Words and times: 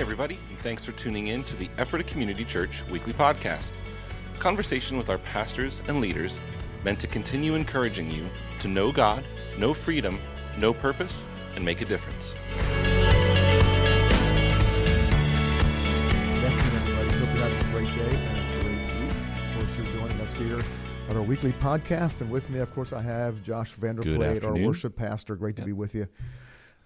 Hey, 0.00 0.04
everybody, 0.04 0.38
and 0.48 0.58
thanks 0.60 0.82
for 0.82 0.92
tuning 0.92 1.26
in 1.26 1.44
to 1.44 1.54
the 1.56 1.68
Ephrata 1.76 2.04
Community 2.04 2.42
Church 2.42 2.82
weekly 2.86 3.12
podcast. 3.12 3.72
Conversation 4.38 4.96
with 4.96 5.10
our 5.10 5.18
pastors 5.18 5.82
and 5.88 6.00
leaders 6.00 6.40
meant 6.86 6.98
to 7.00 7.06
continue 7.06 7.54
encouraging 7.54 8.10
you 8.10 8.26
to 8.60 8.68
know 8.68 8.92
God, 8.92 9.22
know 9.58 9.74
freedom, 9.74 10.18
know 10.56 10.72
purpose, 10.72 11.26
and 11.54 11.62
make 11.62 11.82
a 11.82 11.84
difference. 11.84 12.32
Good 12.32 12.84
afternoon, 16.44 16.76
everybody. 16.80 17.10
Hope 17.18 17.28
you're 17.36 17.46
having 17.46 17.68
a 17.68 17.70
great 17.70 17.88
day 17.94 18.16
and 18.16 18.38
a 18.38 18.64
great 18.64 18.80
week. 19.02 19.12
Of 19.34 19.54
course, 19.54 19.76
you're 19.76 20.00
joining 20.00 20.20
us 20.22 20.34
here 20.34 20.62
on 21.10 21.16
our 21.18 21.22
weekly 21.22 21.52
podcast. 21.52 22.22
And 22.22 22.30
with 22.30 22.48
me, 22.48 22.60
of 22.60 22.72
course, 22.74 22.94
I 22.94 23.02
have 23.02 23.42
Josh 23.42 23.74
Vanderplate, 23.74 24.44
our 24.44 24.56
worship 24.56 24.96
pastor. 24.96 25.36
Great 25.36 25.56
to 25.56 25.62
be 25.62 25.74
with 25.74 25.94
you. 25.94 26.06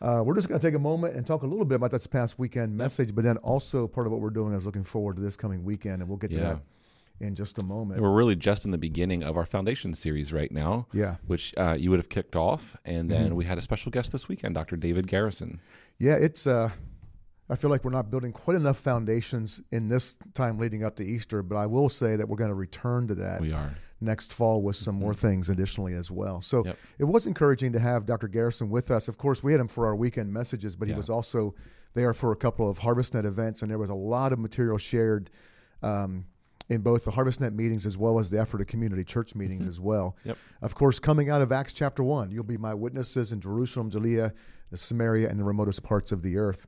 Uh, 0.04 0.22
we're 0.22 0.34
just 0.34 0.48
going 0.48 0.60
to 0.60 0.66
take 0.66 0.74
a 0.74 0.78
moment 0.78 1.16
and 1.16 1.26
talk 1.26 1.42
a 1.42 1.46
little 1.46 1.64
bit 1.64 1.76
about 1.76 1.90
this 1.90 2.06
past 2.06 2.38
weekend 2.38 2.76
message, 2.76 3.14
but 3.14 3.24
then 3.24 3.38
also 3.38 3.86
part 3.88 4.06
of 4.06 4.12
what 4.12 4.20
we're 4.20 4.28
doing 4.28 4.52
is 4.52 4.66
looking 4.66 4.84
forward 4.84 5.16
to 5.16 5.22
this 5.22 5.34
coming 5.34 5.64
weekend, 5.64 6.00
and 6.02 6.08
we'll 6.08 6.18
get 6.18 6.28
to 6.30 6.36
Yeah. 6.36 6.42
that 6.54 6.60
in 7.20 7.34
just 7.34 7.58
a 7.58 7.64
moment. 7.64 8.02
We're 8.02 8.12
really 8.14 8.36
just 8.36 8.66
in 8.66 8.70
the 8.70 8.76
beginning 8.76 9.22
of 9.22 9.38
our 9.38 9.46
foundation 9.46 9.94
series 9.94 10.30
right 10.30 10.52
now. 10.52 10.88
Yeah. 10.92 11.04
Mm-hmm. 11.04 11.26
Which 11.28 11.54
uh, 11.56 11.76
you 11.78 11.88
would 11.90 12.00
have 12.00 12.10
kicked 12.10 12.36
off. 12.36 12.76
And 12.84 13.10
then 13.10 13.34
we 13.34 13.46
had 13.46 13.56
a 13.56 13.62
special 13.62 13.90
guest 13.90 14.12
this 14.12 14.28
weekend, 14.28 14.54
Dr. 14.56 14.76
David 14.76 15.06
Garrison. 15.06 15.58
Yeah, 15.96 16.16
it's. 16.16 16.46
Uh, 16.46 16.70
I 17.50 17.56
feel 17.56 17.68
like 17.70 17.84
we're 17.84 17.90
not 17.90 18.10
building 18.10 18.32
quite 18.32 18.56
enough 18.56 18.78
foundations 18.78 19.60
in 19.70 19.88
this 19.88 20.16
time 20.32 20.58
leading 20.58 20.82
up 20.82 20.96
to 20.96 21.04
Easter, 21.04 21.42
but 21.42 21.56
I 21.56 21.66
will 21.66 21.88
say 21.90 22.16
that 22.16 22.26
we're 22.26 22.36
going 22.38 22.48
to 22.50 22.54
return 22.54 23.06
to 23.08 23.14
that 23.16 23.40
We 23.42 23.52
are. 23.52 23.70
next 24.00 24.32
fall 24.32 24.62
with 24.62 24.76
some 24.76 24.94
more 24.94 25.12
things 25.12 25.50
additionally 25.50 25.92
as 25.92 26.10
well. 26.10 26.40
So 26.40 26.64
Yep. 26.64 26.76
it 27.00 27.04
was 27.04 27.26
encouraging 27.26 27.72
to 27.72 27.78
have 27.78 28.06
Dr. 28.06 28.28
Garrison 28.28 28.70
with 28.70 28.90
us. 28.90 29.08
Of 29.08 29.18
course, 29.18 29.42
we 29.42 29.52
had 29.52 29.60
him 29.60 29.68
for 29.68 29.86
our 29.86 29.94
weekend 29.94 30.32
messages, 30.32 30.74
but 30.74 30.88
he 30.88 30.92
Yeah. 30.92 30.98
was 30.98 31.10
also 31.10 31.54
there 31.92 32.14
for 32.14 32.32
a 32.32 32.36
couple 32.36 32.68
of 32.68 32.78
HarvestNet 32.78 33.24
events, 33.26 33.60
and 33.60 33.70
there 33.70 33.78
was 33.78 33.90
a 33.90 33.94
lot 33.94 34.32
of 34.32 34.38
material 34.38 34.78
shared. 34.78 35.30
Um, 35.82 36.26
in 36.70 36.80
both 36.80 37.04
the 37.04 37.10
HarvestNet 37.10 37.52
meetings 37.52 37.84
as 37.84 37.98
well 37.98 38.18
as 38.18 38.30
the 38.30 38.40
Ephrata 38.40 38.64
Community 38.64 39.04
Church 39.04 39.34
meetings 39.34 39.66
as 39.66 39.78
well. 39.78 40.16
Yep. 40.24 40.38
Of 40.62 40.74
course, 40.74 40.98
coming 40.98 41.28
out 41.28 41.42
of 41.42 41.52
Acts 41.52 41.74
chapter 41.74 42.02
1, 42.02 42.30
you'll 42.30 42.42
be 42.42 42.56
my 42.56 42.72
witnesses 42.72 43.32
in 43.32 43.40
Jerusalem, 43.40 43.90
Judea, 43.90 44.32
the 44.70 44.78
Samaria, 44.78 45.28
and 45.28 45.38
the 45.38 45.44
remotest 45.44 45.82
parts 45.82 46.10
of 46.10 46.22
the 46.22 46.38
earth. 46.38 46.66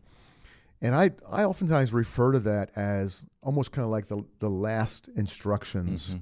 And 0.83 0.95
I, 0.95 1.11
I 1.31 1.45
oftentimes 1.45 1.93
refer 1.93 2.33
to 2.33 2.39
that 2.41 2.71
as 2.77 3.25
almost 3.43 3.73
kind 3.73 3.85
of 3.85 3.91
like 3.91 4.07
the, 4.07 4.23
the 4.41 4.51
last 4.51 5.09
instructions. 5.17 6.11
Mm-hmm. 6.11 6.19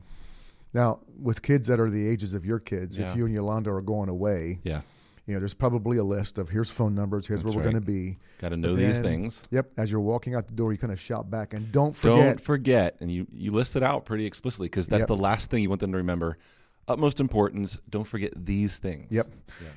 Now, 0.74 1.00
with 1.20 1.42
kids 1.42 1.68
that 1.68 1.78
are 1.80 1.90
the 1.90 2.08
ages 2.08 2.34
of 2.34 2.44
your 2.44 2.58
kids, 2.58 2.98
Yeah. 2.98 3.10
if 3.10 3.16
you 3.16 3.26
and 3.26 3.34
Yolanda 3.34 3.70
are 3.72 3.80
going 3.82 4.08
away, 4.08 4.60
Yeah. 4.64 4.82
you 5.26 5.34
know, 5.34 5.40
there's 5.40 5.54
probably 5.54 5.98
a 5.98 6.04
list 6.04 6.38
of 6.38 6.48
here's 6.48 6.70
phone 6.70 6.94
numbers, 6.94 7.26
here's 7.26 7.42
That's 7.42 7.54
where 7.54 7.64
we're 7.64 7.70
going 7.70 7.80
to 7.82 7.86
be. 7.86 8.18
Got 8.40 8.48
to 8.50 8.56
know 8.56 8.74
these 8.74 9.00
things. 9.00 9.42
Yep. 9.50 9.72
As 9.76 9.90
you're 9.90 10.00
walking 10.00 10.34
out 10.34 10.46
the 10.46 10.52
door, 10.54 10.72
you 10.72 10.78
kind 10.78 10.92
of 10.92 11.00
shout 11.00 11.30
back 11.30 11.52
and 11.54 11.70
don't 11.70 11.94
forget. 11.94 12.16
Don't 12.36 12.40
forget. 12.40 12.96
And 13.00 13.10
you, 13.10 13.26
you 13.32 13.50
list 13.52 13.76
it 13.76 13.82
out 13.82 14.04
pretty 14.04 14.26
explicitly 14.26 14.66
because 14.66 14.86
that's 14.88 15.02
Yep. 15.02 15.08
the 15.08 15.16
last 15.16 15.50
thing 15.50 15.62
you 15.62 15.68
want 15.68 15.80
them 15.80 15.92
to 15.92 15.98
remember. 15.98 16.38
Utmost 16.86 17.20
importance. 17.20 17.80
Don't 17.88 18.06
forget 18.06 18.32
these 18.36 18.78
things. 18.78 19.06
Yep. 19.10 19.26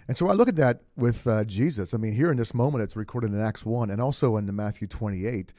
And 0.08 0.18
so 0.18 0.28
I 0.28 0.34
look 0.34 0.50
at 0.50 0.58
that 0.58 0.82
with 0.96 1.26
uh, 1.26 1.44
Jesus. 1.46 1.94
I 1.94 1.98
mean, 1.98 2.14
here 2.14 2.32
in 2.32 2.38
this 2.38 2.54
moment, 2.54 2.84
it's 2.84 2.96
recorded 2.96 3.32
in 3.32 3.40
Acts 3.42 3.66
1 3.66 3.90
and 3.90 4.02
also 4.02 4.36
in 4.38 4.46
the 4.46 4.54
Matthew 4.54 4.88
28. 4.88 5.54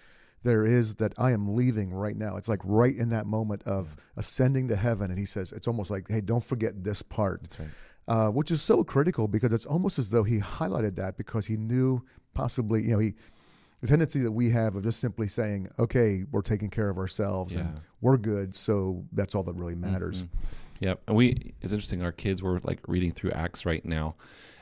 There 0.45 0.67
is 0.67 0.97
that 0.97 1.15
I 1.19 1.33
am 1.33 1.57
leaving 1.57 1.93
right 1.93 2.17
now. 2.17 2.37
It's 2.37 2.49
like 2.49 2.61
right 2.65 2.95
in 2.95 3.11
that 3.11 3.27
moment 3.27 3.63
of 3.65 3.97
ascending 4.17 4.69
to 4.69 4.77
heaven. 4.77 5.11
And 5.11 5.19
he 5.19 5.25
says, 5.25 5.53
it's 5.53 5.67
almost 5.67 5.91
like, 5.91 6.07
hey, 6.09 6.21
don't 6.21 6.45
forget 6.45 6.85
this 6.85 7.03
part. 7.03 7.57
right. 7.59 7.69
Uh, 8.07 8.31
which 8.31 8.51
is 8.51 8.63
so 8.63 8.83
critical 8.83 9.29
because 9.29 9.53
it's 9.53 9.67
almost 9.67 9.99
as 9.99 10.09
though 10.09 10.23
he 10.23 10.39
highlighted 10.39 10.97
that 10.97 11.19
because 11.19 11.45
he 11.47 11.59
knew 11.59 12.03
possibly, 12.33 12.81
you 12.81 12.89
know, 12.91 12.99
he, 12.99 13.13
the 13.83 13.87
tendency 13.87 14.21
that 14.21 14.33
we 14.33 14.49
have 14.49 14.77
of 14.77 14.83
just 14.83 14.99
simply 14.99 15.29
saying, 15.29 15.69
okay, 15.79 16.25
we're 16.33 16.41
taking 16.41 16.71
care 16.71 16.89
of 16.89 16.97
ourselves 16.97 17.55
and 17.55 17.81
we're 18.01 18.17
good. 18.17 18.55
So 18.55 19.05
that's 19.13 19.35
all 19.35 19.43
that 19.43 19.55
really 19.57 19.75
matters. 19.75 20.25
Yep. 20.81 21.03
And 21.09 21.17
we, 21.17 21.55
it's 21.61 21.73
interesting. 21.73 22.03
Our 22.03 22.13
kids 22.13 22.43
were 22.43 22.61
like 22.63 22.81
reading 22.87 23.11
through 23.13 23.33
Acts 23.33 23.67
right 23.67 23.85
now, 23.85 24.17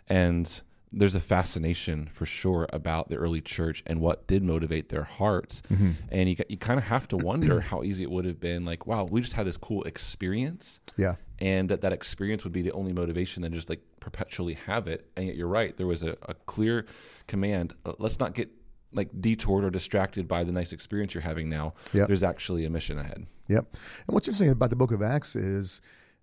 and 0.09 0.61
there's 0.93 1.15
a 1.17 1.21
fascination 1.21 2.09
for 2.15 2.25
sure 2.25 2.67
about 2.73 3.09
the 3.11 3.17
early 3.17 3.41
church 3.41 3.83
and 3.87 4.01
what 4.01 4.27
did 4.29 4.43
motivate 4.43 4.89
their 4.89 5.03
hearts. 5.03 5.61
Mm-hmm. 5.71 5.91
And 6.11 6.29
you, 6.31 6.37
you 6.49 6.57
kind 6.57 6.79
of 6.79 6.85
have 6.87 7.07
to 7.09 7.17
wonder 7.17 7.61
how 7.71 7.83
easy 7.83 8.03
it 8.05 8.11
would 8.11 8.25
have 8.25 8.41
been. 8.41 8.65
Like, 8.65 8.87
wow, 8.87 9.05
we 9.05 9.21
just 9.21 9.35
had 9.35 9.47
this 9.47 9.57
cool 9.57 9.83
experience, 9.83 10.81
Yeah. 10.97 11.17
and 11.41 11.69
that 11.69 11.81
that 11.83 11.93
experience 11.93 12.45
would 12.45 12.53
be 12.53 12.63
the 12.63 12.73
only 12.73 12.93
motivation 12.93 13.43
than 13.43 13.53
just 13.53 13.69
like 13.69 13.81
perpetually 14.01 14.55
have 14.55 14.87
it. 14.89 15.11
And 15.17 15.27
yet, 15.27 15.37
you're 15.37 15.49
right. 15.49 15.77
There 15.77 15.87
was 15.89 16.03
a, 16.03 16.17
a 16.29 16.35
clear 16.47 16.87
command. 17.27 17.75
uh, 17.85 17.93
let's 17.99 18.19
not 18.21 18.35
get 18.35 18.49
like 18.93 19.11
detoured 19.21 19.65
or 19.65 19.71
distracted 19.71 20.27
by 20.29 20.45
the 20.45 20.53
nice 20.53 20.73
experience 20.73 21.13
you're 21.13 21.21
having 21.23 21.51
now. 21.51 21.75
Yep. 21.93 22.07
There's 22.07 22.23
actually 22.23 22.65
a 22.65 22.71
mission 22.71 22.97
ahead. 22.99 23.27
Yep. 23.49 23.67
And 24.07 24.15
what's 24.15 24.29
interesting 24.29 24.51
about 24.51 24.71
the 24.71 24.77
book 24.77 24.93
of 24.93 25.03
Acts 25.03 25.37
is 25.37 25.83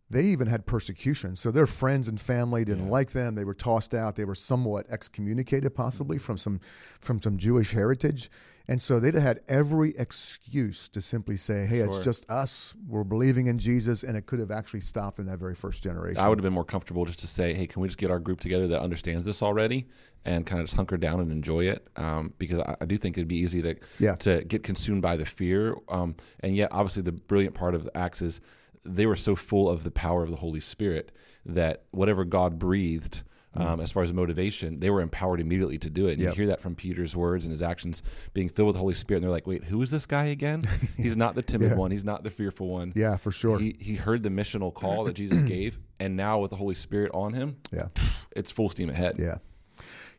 they 0.09 0.23
even 0.25 0.47
had 0.47 0.65
persecution. 0.65 1.35
So 1.35 1.49
their 1.49 1.65
friends 1.65 2.07
and 2.07 2.19
family 2.21 2.63
didn't 2.65 2.89
like 2.89 3.11
them. 3.11 3.33
They 3.35 3.45
were 3.45 3.55
tossed 3.55 3.95
out. 3.95 4.15
They 4.15 4.25
were 4.25 4.35
somewhat 4.35 4.85
excommunicated, 4.91 5.73
possibly 5.73 6.17
from 6.19 6.37
some 6.37 6.59
from 6.99 7.21
some 7.21 7.37
Jewish 7.37 7.71
heritage. 7.71 8.29
And 8.67 8.81
so 8.81 8.99
they'd 8.99 9.13
have 9.15 9.23
had 9.23 9.39
every 9.49 9.93
excuse 9.97 10.87
to 10.89 11.01
simply 11.01 11.35
say, 11.35 11.65
"Hey, 11.65 11.79
it's 11.79 11.99
just 11.99 12.29
us. 12.29 12.75
We're 12.87 13.03
believing 13.03 13.47
in 13.47 13.57
Jesus," 13.57 14.03
and 14.03 14.15
it 14.15 14.25
could 14.25 14.39
have 14.39 14.51
actually 14.51 14.79
stopped 14.81 15.19
in 15.19 15.25
that 15.25 15.39
very 15.39 15.55
first 15.55 15.81
generation. 15.83 16.19
I 16.21 16.29
would 16.29 16.37
have 16.37 16.43
been 16.43 16.53
more 16.53 16.63
comfortable 16.63 17.03
just 17.05 17.19
to 17.19 17.27
say, 17.27 17.53
hey, 17.53 17.65
can 17.67 17.81
we 17.81 17.87
just 17.89 17.97
get 17.97 18.09
our 18.11 18.19
group 18.19 18.39
together 18.39 18.67
that 18.67 18.81
understands 18.81 19.25
this 19.25 19.41
already 19.43 19.87
and 20.25 20.45
kind 20.45 20.61
of 20.61 20.67
just 20.67 20.77
hunker 20.77 20.95
down 20.95 21.19
and 21.19 21.29
enjoy 21.31 21.65
it? 21.65 21.87
Um, 21.97 22.33
because 22.37 22.59
I, 22.59 22.75
I 22.79 22.85
do 22.85 22.95
think 22.97 23.17
it'd 23.17 23.27
be 23.27 23.37
easy 23.39 23.61
to 23.63 23.75
Yeah. 23.99 24.15
to 24.17 24.43
get 24.45 24.63
consumed 24.63 25.01
by 25.01 25.17
the 25.17 25.25
fear. 25.25 25.75
Um, 25.89 26.15
and 26.39 26.55
yet, 26.55 26.69
obviously, 26.71 27.01
the 27.03 27.11
brilliant 27.13 27.55
part 27.55 27.75
of 27.75 27.89
Acts 27.95 28.21
is 28.21 28.39
they 28.85 29.05
were 29.05 29.15
so 29.15 29.35
full 29.35 29.69
of 29.69 29.83
the 29.83 29.91
power 29.91 30.23
of 30.23 30.29
the 30.29 30.35
Holy 30.37 30.59
Spirit 30.59 31.11
that 31.45 31.83
whatever 31.91 32.25
God 32.25 32.59
breathed. 32.59 33.23
Um, 33.55 33.79
as 33.81 33.91
far 33.91 34.01
as 34.01 34.11
motivation, 34.11 34.79
they 34.79 34.89
were 34.89 34.99
empowered 35.01 35.39
immediately 35.39 35.77
to 35.77 35.89
do 35.91 36.07
it. 36.07 36.13
And 36.13 36.21
Yep. 36.23 36.29
you 36.31 36.35
hear 36.41 36.47
that 36.47 36.59
from 36.59 36.73
Peter's 36.73 37.15
words 37.15 37.45
and 37.45 37.51
his 37.51 37.61
actions 37.61 38.01
being 38.33 38.49
filled 38.49 38.65
with 38.69 38.73
the 38.73 38.79
Holy 38.79 38.95
Spirit. 38.95 39.17
And 39.19 39.25
they're 39.25 39.31
like, 39.31 39.45
wait, 39.45 39.63
who 39.65 39.79
is 39.83 39.91
this 39.91 40.07
guy 40.07 40.25
again? 40.25 40.63
He's 40.97 41.15
not 41.15 41.35
the 41.35 41.43
timid 41.43 41.69
Yeah. 41.69 41.75
one. 41.77 41.91
He's 41.91 42.03
not 42.03 42.23
the 42.23 42.31
fearful 42.31 42.67
one 42.67 42.93
yeah, 42.95 43.15
for 43.15 43.31
sure. 43.31 43.59
he 43.59 43.75
he 43.79 43.93
heard 43.93 44.23
the 44.23 44.29
missional 44.31 44.73
call 44.73 45.03
that 45.03 45.13
Jesus 45.13 45.41
gave, 45.55 45.77
and 45.99 46.17
now 46.17 46.39
with 46.39 46.49
the 46.49 46.57
Holy 46.57 46.73
Spirit 46.73 47.11
on 47.13 47.33
him, 47.33 47.57
yeah. 47.71 47.89
it's 48.35 48.49
full 48.49 48.69
steam 48.69 48.89
ahead. 48.89 49.17
Yeah. 49.19 49.35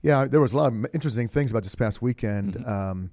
Yeah, 0.00 0.26
there 0.26 0.40
was 0.40 0.52
a 0.52 0.56
lot 0.56 0.72
of 0.72 0.86
interesting 0.94 1.26
things 1.26 1.50
about 1.50 1.64
this 1.64 1.74
past 1.74 2.00
weekend. 2.00 2.54
Mm-hmm. 2.54 2.70
Um, 2.70 3.10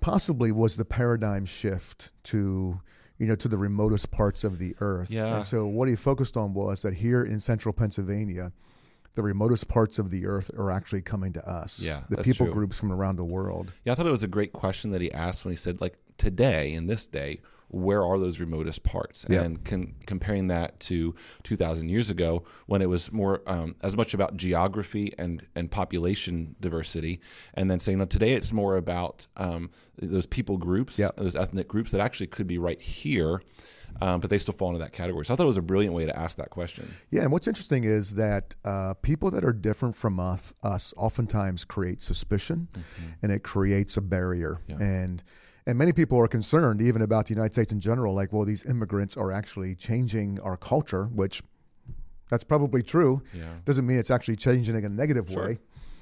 possibly 0.00 0.52
was 0.52 0.78
the 0.78 0.84
paradigm 0.86 1.44
shift 1.44 2.12
to, 2.24 2.80
you 3.18 3.26
know, 3.26 3.34
to 3.36 3.48
the 3.48 3.56
remotest 3.58 4.10
parts 4.10 4.44
of 4.44 4.58
the 4.58 4.74
earth. 4.80 5.10
Yeah. 5.10 5.36
And 5.36 5.46
so 5.46 5.66
what 5.66 5.88
he 5.88 5.96
focused 5.96 6.36
on 6.36 6.54
was 6.54 6.82
that 6.82 6.94
here 6.94 7.24
in 7.24 7.40
central 7.40 7.72
Pennsylvania, 7.72 8.52
the 9.14 9.22
remotest 9.22 9.68
parts 9.68 9.98
of 9.98 10.10
the 10.10 10.26
earth 10.26 10.50
are 10.58 10.70
actually 10.70 11.00
coming 11.00 11.32
to 11.32 11.48
us. 11.48 11.80
Yeah, 11.80 12.02
The 12.10 12.22
people 12.22 12.46
true. 12.46 12.52
groups 12.52 12.78
from 12.78 12.92
around 12.92 13.16
the 13.16 13.24
world. 13.24 13.72
Yeah, 13.84 13.92
I 13.92 13.94
thought 13.94 14.06
it 14.06 14.10
was 14.10 14.22
a 14.22 14.28
great 14.28 14.52
question 14.52 14.90
that 14.90 15.00
he 15.00 15.10
asked 15.10 15.44
when 15.44 15.52
he 15.52 15.56
said, 15.56 15.80
like, 15.80 15.96
today 16.18 16.72
in 16.74 16.86
this 16.86 17.06
day, 17.06 17.40
where 17.68 18.04
are 18.04 18.18
those 18.18 18.40
remotest 18.40 18.82
parts? 18.84 19.26
Yeah. 19.28 19.42
And 19.42 19.64
con- 19.64 19.94
comparing 20.06 20.48
that 20.48 20.78
to 20.80 21.14
2,000 21.42 21.88
years 21.88 22.10
ago, 22.10 22.44
when 22.66 22.80
it 22.82 22.88
was 22.88 23.12
more 23.12 23.42
um, 23.46 23.74
as 23.82 23.96
much 23.96 24.14
about 24.14 24.36
geography 24.36 25.12
and 25.18 25.44
and 25.56 25.70
population 25.70 26.54
diversity, 26.60 27.20
and 27.54 27.70
then 27.70 27.80
saying, 27.80 27.98
no, 27.98 28.04
today 28.04 28.32
it's 28.32 28.52
more 28.52 28.76
about 28.76 29.26
um, 29.36 29.70
those 30.00 30.26
people 30.26 30.56
groups, 30.58 30.98
Yeah. 30.98 31.10
those 31.16 31.36
ethnic 31.36 31.68
groups 31.68 31.92
that 31.92 32.00
actually 32.00 32.28
could 32.28 32.46
be 32.46 32.58
right 32.58 32.80
here, 32.80 33.40
um, 34.00 34.20
but 34.20 34.30
they 34.30 34.38
still 34.38 34.54
fall 34.54 34.68
into 34.68 34.80
that 34.80 34.92
category. 34.92 35.24
So 35.24 35.34
I 35.34 35.36
thought 35.36 35.44
it 35.44 35.48
was 35.48 35.56
a 35.56 35.62
brilliant 35.62 35.94
way 35.94 36.04
to 36.06 36.16
ask 36.18 36.36
that 36.38 36.50
question. 36.50 36.86
Yeah, 37.10 37.22
and 37.22 37.32
what's 37.32 37.48
interesting 37.48 37.84
is 37.84 38.14
that 38.14 38.54
uh, 38.64 38.94
people 39.02 39.30
that 39.32 39.44
are 39.44 39.52
different 39.52 39.96
from 39.96 40.20
us, 40.20 40.52
us 40.62 40.92
oftentimes 40.96 41.64
create 41.64 42.00
suspicion, 42.02 42.68
and 43.22 43.32
it 43.32 43.42
creates 43.42 43.96
a 43.96 44.02
barrier. 44.02 44.60
Mm-hmm. 44.68 44.80
Yeah. 44.80 44.86
And 44.86 45.22
and 45.66 45.76
many 45.76 45.92
people 45.92 46.18
are 46.18 46.28
concerned, 46.28 46.80
even 46.80 47.02
about 47.02 47.26
the 47.26 47.34
United 47.34 47.52
States 47.52 47.72
in 47.72 47.80
general, 47.80 48.14
like, 48.14 48.32
well, 48.32 48.44
these 48.44 48.64
immigrants 48.64 49.16
are 49.16 49.32
actually 49.32 49.74
changing 49.74 50.38
our 50.40 50.56
culture, 50.56 51.06
which 51.06 51.42
that's 52.30 52.44
probably 52.44 52.82
true. 52.82 53.22
Yeah. 53.34 53.44
Doesn't 53.64 53.86
mean 53.86 53.98
it's 53.98 54.10
actually 54.10 54.36
changing 54.36 54.76
in 54.76 54.84
a 54.84 54.88
negative 54.88 55.28
Sure. 55.30 55.44
way. 55.46 55.58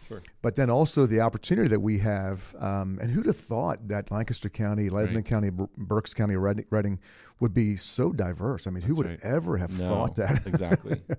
Sure. 0.09 0.23
But 0.43 0.57
then 0.57 0.71
also 0.71 1.07
the 1.07 1.21
opportunity 1.21 1.69
that 1.69 1.81
we 1.81 1.99
have, 1.99 2.55
um, 2.59 2.99
and 3.01 3.11
who'd 3.11 3.27
have 3.27 3.37
thought 3.37 3.89
that 3.89 4.11
Lancaster 4.11 4.49
County, 4.49 4.91
Lebanon 4.91 5.17
Right. 5.17 5.25
County, 5.25 5.51
Berks 5.77 6.13
County, 6.15 6.37
Reading, 6.37 6.99
would 7.41 7.55
be 7.55 7.77
so 7.77 8.13
diverse? 8.13 8.67
I 8.67 8.71
mean, 8.71 8.83
who 8.83 8.97
would 8.97 9.09
right. 9.09 9.19
ever 9.23 9.57
have 9.59 9.79
No, 9.79 9.89
thought 9.89 10.15
that? 10.17 10.47
exactly. 10.47 11.01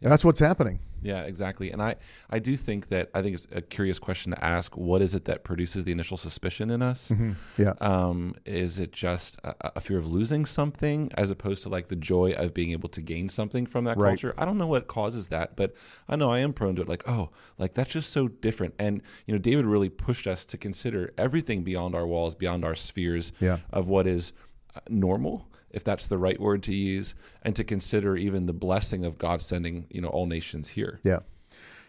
And 0.00 0.12
that's 0.12 0.24
what's 0.24 0.38
happening. 0.38 0.78
Yeah, 1.02 1.22
exactly. 1.22 1.72
And 1.72 1.82
I, 1.82 1.96
I 2.30 2.38
do 2.38 2.56
think 2.56 2.88
that 2.88 3.10
I 3.14 3.22
think 3.22 3.34
it's 3.34 3.48
a 3.52 3.60
curious 3.60 3.98
question 3.98 4.30
to 4.32 4.44
ask. 4.44 4.76
What 4.76 5.02
is 5.02 5.12
it 5.14 5.24
that 5.24 5.42
produces 5.42 5.84
the 5.84 5.90
initial 5.92 6.16
suspicion 6.16 6.70
in 6.70 6.82
us? 6.82 7.12
Yeah. 7.56 7.74
Um, 7.80 8.34
is 8.44 8.78
it 8.78 8.92
just 8.92 9.38
a, 9.44 9.54
a 9.76 9.80
fear 9.80 9.98
of 9.98 10.06
losing 10.06 10.44
something 10.46 11.10
as 11.16 11.30
opposed 11.32 11.64
to 11.64 11.68
like 11.68 11.88
the 11.88 11.96
joy 11.96 12.32
of 12.32 12.54
being 12.54 12.70
able 12.70 12.88
to 12.90 13.02
gain 13.02 13.28
something 13.28 13.66
from 13.66 13.84
that 13.84 13.96
Right. 13.96 14.10
culture? 14.10 14.34
I 14.38 14.44
don't 14.44 14.56
know 14.58 14.66
what 14.68 14.86
causes 14.86 15.28
that, 15.28 15.56
but 15.56 15.74
I 16.08 16.14
know 16.16 16.30
I 16.30 16.38
am 16.40 16.52
prone 16.52 16.76
to 16.76 16.82
it. 16.82 16.88
Like, 16.88 17.08
oh, 17.08 17.30
like 17.58 17.74
that's 17.74 17.92
just 17.92 18.10
so 18.10 18.27
so 18.28 18.34
different. 18.40 18.74
And 18.78 19.02
you 19.26 19.32
know, 19.34 19.38
David 19.38 19.64
really 19.66 19.88
pushed 19.88 20.26
us 20.26 20.44
to 20.46 20.58
consider 20.58 21.12
everything 21.18 21.62
beyond 21.64 21.94
our 21.94 22.06
walls, 22.06 22.34
beyond 22.34 22.64
our 22.64 22.74
spheres 22.74 23.32
Yeah. 23.40 23.58
of 23.70 23.88
what 23.88 24.06
is 24.06 24.32
uh, 24.74 24.80
normal, 24.88 25.46
if 25.70 25.84
that's 25.84 26.06
the 26.06 26.18
right 26.18 26.38
word 26.40 26.62
to 26.64 26.74
use, 26.74 27.14
and 27.42 27.54
to 27.56 27.64
consider 27.64 28.16
even 28.16 28.46
the 28.46 28.52
blessing 28.52 29.04
of 29.04 29.18
God 29.18 29.40
sending 29.42 29.86
you 29.90 30.00
know 30.00 30.08
all 30.08 30.26
nations 30.26 30.68
here. 30.68 31.00
Yeah. 31.04 31.20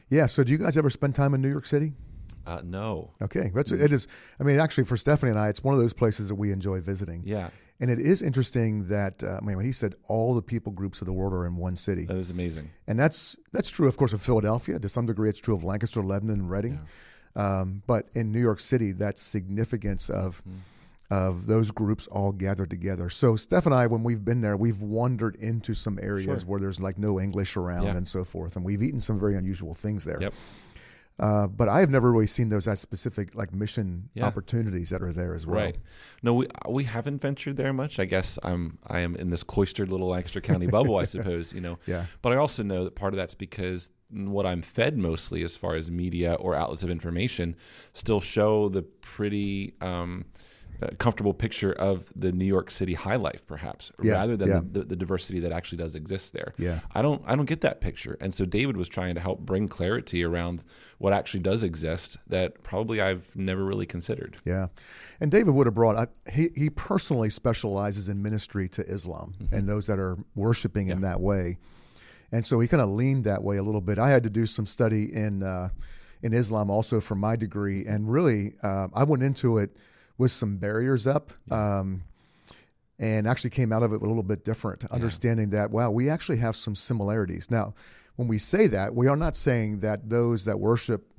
Yeah. 0.09 0.25
So, 0.25 0.43
do 0.43 0.51
you 0.51 0.57
guys 0.57 0.77
ever 0.77 0.89
spend 0.89 1.15
time 1.15 1.33
in 1.33 1.41
New 1.41 1.49
York 1.51 1.65
City? 1.65 1.93
Uh, 2.45 2.61
no, 2.63 3.11
Okay, 3.21 3.51
that's 3.53 3.71
it 3.71 3.93
is. 3.93 4.07
I 4.39 4.43
mean, 4.43 4.59
actually, 4.59 4.85
for 4.85 4.97
Stephanie 4.97 5.29
and 5.29 5.39
I, 5.39 5.49
it's 5.49 5.63
one 5.63 5.75
of 5.75 5.79
those 5.81 5.93
places 5.93 6.29
that 6.29 6.35
we 6.35 6.51
enjoy 6.51 6.81
visiting. 6.81 7.21
yeah, 7.25 7.49
And 7.81 7.89
it 7.89 7.99
is 7.99 8.21
interesting 8.21 8.87
that 8.89 9.23
uh, 9.23 9.37
I 9.41 9.45
mean, 9.45 9.55
when 9.55 9.65
he 9.65 9.71
said 9.71 9.95
all 10.07 10.35
the 10.35 10.41
people 10.41 10.71
groups 10.73 11.01
of 11.01 11.07
the 11.07 11.13
world 11.13 11.33
are 11.33 11.45
in 11.45 11.55
one 11.55 11.75
city, 11.75 12.05
that 12.05 12.17
is 12.17 12.29
amazing. 12.29 12.69
and 12.87 12.99
that's 12.99 13.37
that's 13.53 13.69
true, 13.69 13.87
of 13.87 13.95
course, 13.97 14.11
of 14.13 14.21
Philadelphia. 14.21 14.77
To 14.79 14.89
some 14.89 15.05
degree, 15.05 15.29
it's 15.29 15.39
true 15.39 15.55
of 15.55 15.63
Lancaster, 15.63 16.03
Lebanon, 16.03 16.39
and 16.41 16.49
Reading. 16.51 16.79
Um, 17.35 17.83
but 17.87 18.09
in 18.13 18.31
New 18.31 18.41
York 18.41 18.59
City, 18.59 18.91
that 18.93 19.17
significance 19.19 20.09
of 20.09 20.41
Mm-hmm. 20.43 20.57
of 21.11 21.47
those 21.47 21.71
groups 21.71 22.05
all 22.07 22.31
gathered 22.31 22.69
together. 22.69 23.09
So 23.09 23.35
Steph 23.35 23.65
and 23.65 23.73
I, 23.73 23.87
when 23.87 24.03
we've 24.03 24.23
been 24.23 24.41
there, 24.41 24.55
we've 24.57 24.81
wandered 24.83 25.35
into 25.37 25.73
some 25.73 25.97
areas 26.01 26.41
Sure. 26.41 26.49
where 26.49 26.59
there's 26.59 26.79
like 26.79 26.99
no 26.99 27.19
English 27.19 27.57
around 27.57 27.85
Yeah. 27.85 27.97
and 27.97 28.07
so 28.07 28.23
forth, 28.23 28.55
and 28.55 28.63
we've 28.63 28.83
eaten 28.83 28.99
some 28.99 29.19
very 29.19 29.35
unusual 29.35 29.73
things 29.73 30.03
there. 30.05 30.21
Yep. 30.21 30.33
Uh, 31.19 31.47
but 31.47 31.67
I 31.67 31.79
have 31.81 31.89
never 31.89 32.11
really 32.11 32.27
seen 32.27 32.49
those 32.49 32.67
as 32.67 32.79
specific 32.79 33.35
like 33.35 33.53
mission 33.53 34.09
Yeah. 34.13 34.25
opportunities 34.25 34.89
that 34.89 35.01
are 35.01 35.11
there 35.11 35.33
as 35.33 35.45
well. 35.45 35.65
Right. 35.65 35.77
No, 36.23 36.33
we 36.33 36.47
we 36.69 36.83
haven't 36.85 37.21
ventured 37.21 37.57
there 37.57 37.73
much. 37.73 37.99
I 37.99 38.05
guess 38.05 38.39
I'm 38.43 38.77
I 38.87 38.99
am 38.99 39.15
in 39.15 39.29
this 39.29 39.43
cloistered 39.43 39.89
little 39.89 40.07
Lancaster 40.07 40.41
County 40.41 40.67
bubble, 40.77 40.97
I 40.97 41.03
suppose. 41.03 41.53
You 41.53 41.61
know. 41.61 41.77
Yeah. 41.85 42.05
But 42.21 42.33
I 42.33 42.37
also 42.37 42.63
know 42.63 42.83
that 42.85 42.95
part 42.95 43.13
of 43.13 43.17
that's 43.17 43.35
because 43.35 43.89
what 44.11 44.45
I'm 44.45 44.61
fed 44.61 44.97
mostly, 44.97 45.43
as 45.43 45.55
far 45.57 45.75
as 45.75 45.91
media 45.91 46.33
or 46.35 46.55
outlets 46.55 46.83
of 46.83 46.89
information, 46.89 47.55
still 47.93 48.19
show 48.21 48.69
the 48.69 48.81
pretty. 48.83 49.73
Um, 49.81 50.25
comfortable 50.97 51.33
picture 51.33 51.73
of 51.73 52.11
the 52.15 52.31
New 52.31 52.45
York 52.45 52.71
City 52.71 52.93
high 52.93 53.17
life, 53.17 53.45
perhaps, 53.45 53.91
Yeah, 54.01 54.13
rather 54.13 54.37
than 54.37 54.49
yeah. 54.49 54.61
the, 54.63 54.81
the, 54.81 54.95
diversity 54.95 55.39
that 55.41 55.51
actually 55.51 55.77
does 55.79 55.95
exist 55.95 56.33
there. 56.33 56.53
Yeah. 56.57 56.79
I 56.95 57.01
don't, 57.01 57.21
I 57.25 57.35
don't 57.35 57.47
get 57.47 57.61
that 57.61 57.81
picture, 57.81 58.17
and 58.21 58.33
so 58.33 58.45
David 58.45 58.77
was 58.77 58.87
trying 58.87 59.15
to 59.15 59.21
help 59.21 59.39
bring 59.39 59.67
clarity 59.67 60.23
around 60.23 60.63
what 60.97 61.13
actually 61.13 61.41
does 61.41 61.63
exist 61.63 62.17
that 62.27 62.63
probably 62.63 63.01
I've 63.01 63.35
never 63.35 63.63
really 63.63 63.85
considered. 63.85 64.37
Yeah, 64.45 64.67
and 65.19 65.31
David 65.31 65.53
would 65.53 65.67
have 65.67 65.75
brought. 65.75 65.95
I, 65.95 66.07
he 66.31 66.49
he 66.55 66.69
personally 66.69 67.29
specializes 67.29 68.09
in 68.09 68.21
ministry 68.21 68.69
to 68.69 68.81
Islam 68.83 69.33
and 69.51 69.67
those 69.67 69.87
that 69.87 69.99
are 69.99 70.17
worshiping 70.35 70.87
in 70.87 71.01
that 71.01 71.19
way, 71.19 71.57
and 72.31 72.45
so 72.45 72.59
he 72.59 72.67
kind 72.67 72.81
of 72.81 72.89
leaned 72.89 73.25
that 73.25 73.43
way 73.43 73.57
a 73.57 73.63
little 73.63 73.81
bit. 73.81 73.99
I 73.99 74.09
had 74.09 74.23
to 74.23 74.29
do 74.29 74.45
some 74.45 74.65
study 74.65 75.13
in 75.13 75.43
uh, 75.43 75.69
in 76.21 76.33
Islam 76.33 76.69
also 76.69 76.99
for 76.99 77.15
my 77.15 77.35
degree, 77.35 77.85
and 77.85 78.11
really 78.11 78.53
uh, 78.63 78.87
I 78.93 79.03
went 79.03 79.23
into 79.23 79.57
it 79.57 79.75
with 80.19 80.29
some 80.29 80.57
barriers 80.57 81.07
up. 81.07 81.31
Um, 81.49 82.03
and 83.01 83.25
actually 83.27 83.49
came 83.51 83.71
out 83.71 83.81
of 83.81 83.93
it 83.93 84.01
a 84.01 84.05
little 84.05 84.21
bit 84.23 84.43
different, 84.43 84.83
understanding 84.91 85.51
that 85.51 85.71
wow, 85.71 85.89
we 85.89 86.09
actually 86.09 86.37
have 86.39 86.53
some 86.53 86.75
similarities. 86.75 87.49
Now, 87.49 87.73
when 88.17 88.27
we 88.27 88.37
say 88.37 88.67
that, 88.67 88.93
we 88.93 89.07
are 89.07 89.15
not 89.15 89.37
saying 89.37 89.79
that 89.79 90.09
those 90.09 90.43
that 90.43 90.59
worship 90.59 91.09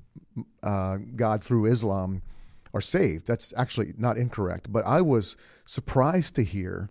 uh, 0.62 0.98
God 1.16 1.42
through 1.42 1.64
Islam 1.64 2.20
are 2.74 2.82
saved. 2.82 3.26
That's 3.26 3.54
actually 3.56 3.94
not 3.96 4.18
incorrect. 4.18 4.70
But 4.70 4.86
I 4.86 5.00
was 5.00 5.38
surprised 5.64 6.34
to 6.34 6.44
hear 6.44 6.90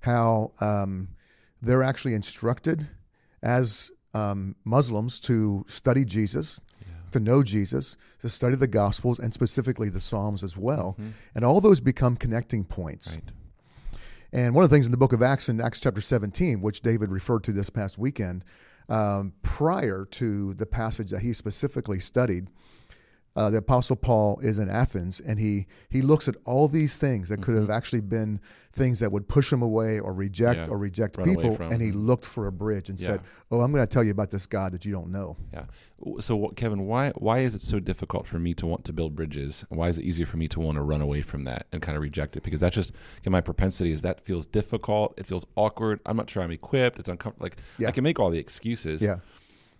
how 0.00 0.50
um, 0.60 1.08
they're 1.62 1.84
actually 1.84 2.14
instructed 2.14 2.88
as 3.40 3.92
um, 4.14 4.56
Muslims 4.64 5.20
to 5.20 5.64
study 5.68 6.04
Jesus, 6.04 6.60
to 7.12 7.20
know 7.20 7.42
Jesus, 7.42 7.96
to 8.20 8.28
study 8.28 8.56
the 8.56 8.66
Gospels, 8.66 9.18
and 9.18 9.32
specifically 9.32 9.88
the 9.88 10.00
Psalms 10.00 10.42
as 10.42 10.56
well. 10.56 10.96
And 11.34 11.44
all 11.44 11.60
those 11.60 11.80
become 11.80 12.16
connecting 12.16 12.64
points. 12.64 13.16
Right. 13.16 14.00
And 14.32 14.54
one 14.54 14.62
of 14.62 14.70
the 14.70 14.76
things 14.76 14.86
in 14.86 14.92
the 14.92 14.98
book 14.98 15.12
of 15.12 15.22
Acts, 15.22 15.48
in 15.48 15.60
Acts 15.60 15.80
chapter 15.80 16.00
17, 16.00 16.60
which 16.60 16.82
David 16.82 17.10
referred 17.10 17.44
to 17.44 17.52
this 17.52 17.70
past 17.70 17.98
weekend, 17.98 18.44
um, 18.88 19.32
prior 19.42 20.06
to 20.12 20.54
the 20.54 20.66
passage 20.66 21.10
that 21.10 21.20
he 21.20 21.32
specifically 21.32 21.98
studied, 21.98 22.48
uh, 23.38 23.48
the 23.50 23.58
Apostle 23.58 23.94
Paul 23.96 24.40
is 24.42 24.58
in 24.58 24.68
Athens 24.68 25.20
and 25.20 25.38
he, 25.38 25.66
he 25.90 26.02
looks 26.02 26.26
at 26.26 26.34
all 26.44 26.66
these 26.66 26.98
things 26.98 27.28
that 27.28 27.40
could 27.40 27.54
have 27.54 27.70
actually 27.70 28.00
been 28.00 28.40
things 28.72 28.98
that 28.98 29.12
would 29.12 29.28
push 29.28 29.52
him 29.52 29.62
away 29.62 30.00
or 30.00 30.12
reject 30.12 30.58
Mm-hmm. 30.58 30.70
Yeah, 30.70 30.74
or 30.74 30.78
reject 30.78 31.16
people. 31.24 31.56
And 31.60 31.80
he 31.80 31.92
looked 31.92 32.24
for 32.24 32.46
a 32.48 32.52
bridge 32.52 32.88
and 32.88 32.98
said, 32.98 33.20
Oh, 33.50 33.60
I'm 33.60 33.70
going 33.70 33.82
to 33.86 33.86
tell 33.86 34.02
you 34.02 34.10
about 34.10 34.30
this 34.30 34.44
God 34.46 34.72
that 34.72 34.84
you 34.84 34.92
don't 34.92 35.10
know. 35.12 35.36
Yeah. 35.52 35.66
So, 36.20 36.34
what- 36.36 36.56
Kevin, 36.56 36.86
why 36.86 37.10
why 37.16 37.40
is 37.40 37.54
it 37.54 37.62
so 37.62 37.78
difficult 37.80 38.26
for 38.26 38.38
me 38.40 38.54
to 38.54 38.66
want 38.66 38.84
to 38.86 38.92
build 38.92 39.14
bridges? 39.14 39.64
Why 39.68 39.88
is 39.88 39.98
it 39.98 40.04
easier 40.04 40.26
for 40.26 40.36
me 40.36 40.48
to 40.48 40.60
want 40.60 40.76
to 40.76 40.82
run 40.82 41.00
away 41.00 41.22
from 41.22 41.44
that 41.44 41.66
and 41.72 41.80
kind 41.82 41.96
of 41.96 42.02
reject 42.02 42.36
it? 42.36 42.42
Because 42.42 42.60
that's 42.60 42.74
just 42.74 42.92
again, 43.18 43.32
my 43.32 43.40
propensity 43.40 43.90
is 43.92 44.02
that 44.02 44.20
feels 44.20 44.46
difficult. 44.46 45.14
It 45.18 45.26
feels 45.26 45.44
awkward. 45.54 46.00
I'm 46.06 46.16
not 46.16 46.28
sure 46.30 46.42
I'm 46.42 46.50
equipped. 46.50 46.98
It's 46.98 47.08
uncomfortable. 47.08 47.44
Like 47.46 47.56
Yeah. 47.78 47.88
I 47.88 47.92
can 47.92 48.02
make 48.04 48.18
all 48.18 48.30
the 48.30 48.38
excuses. 48.38 49.02
Yeah. 49.02 49.18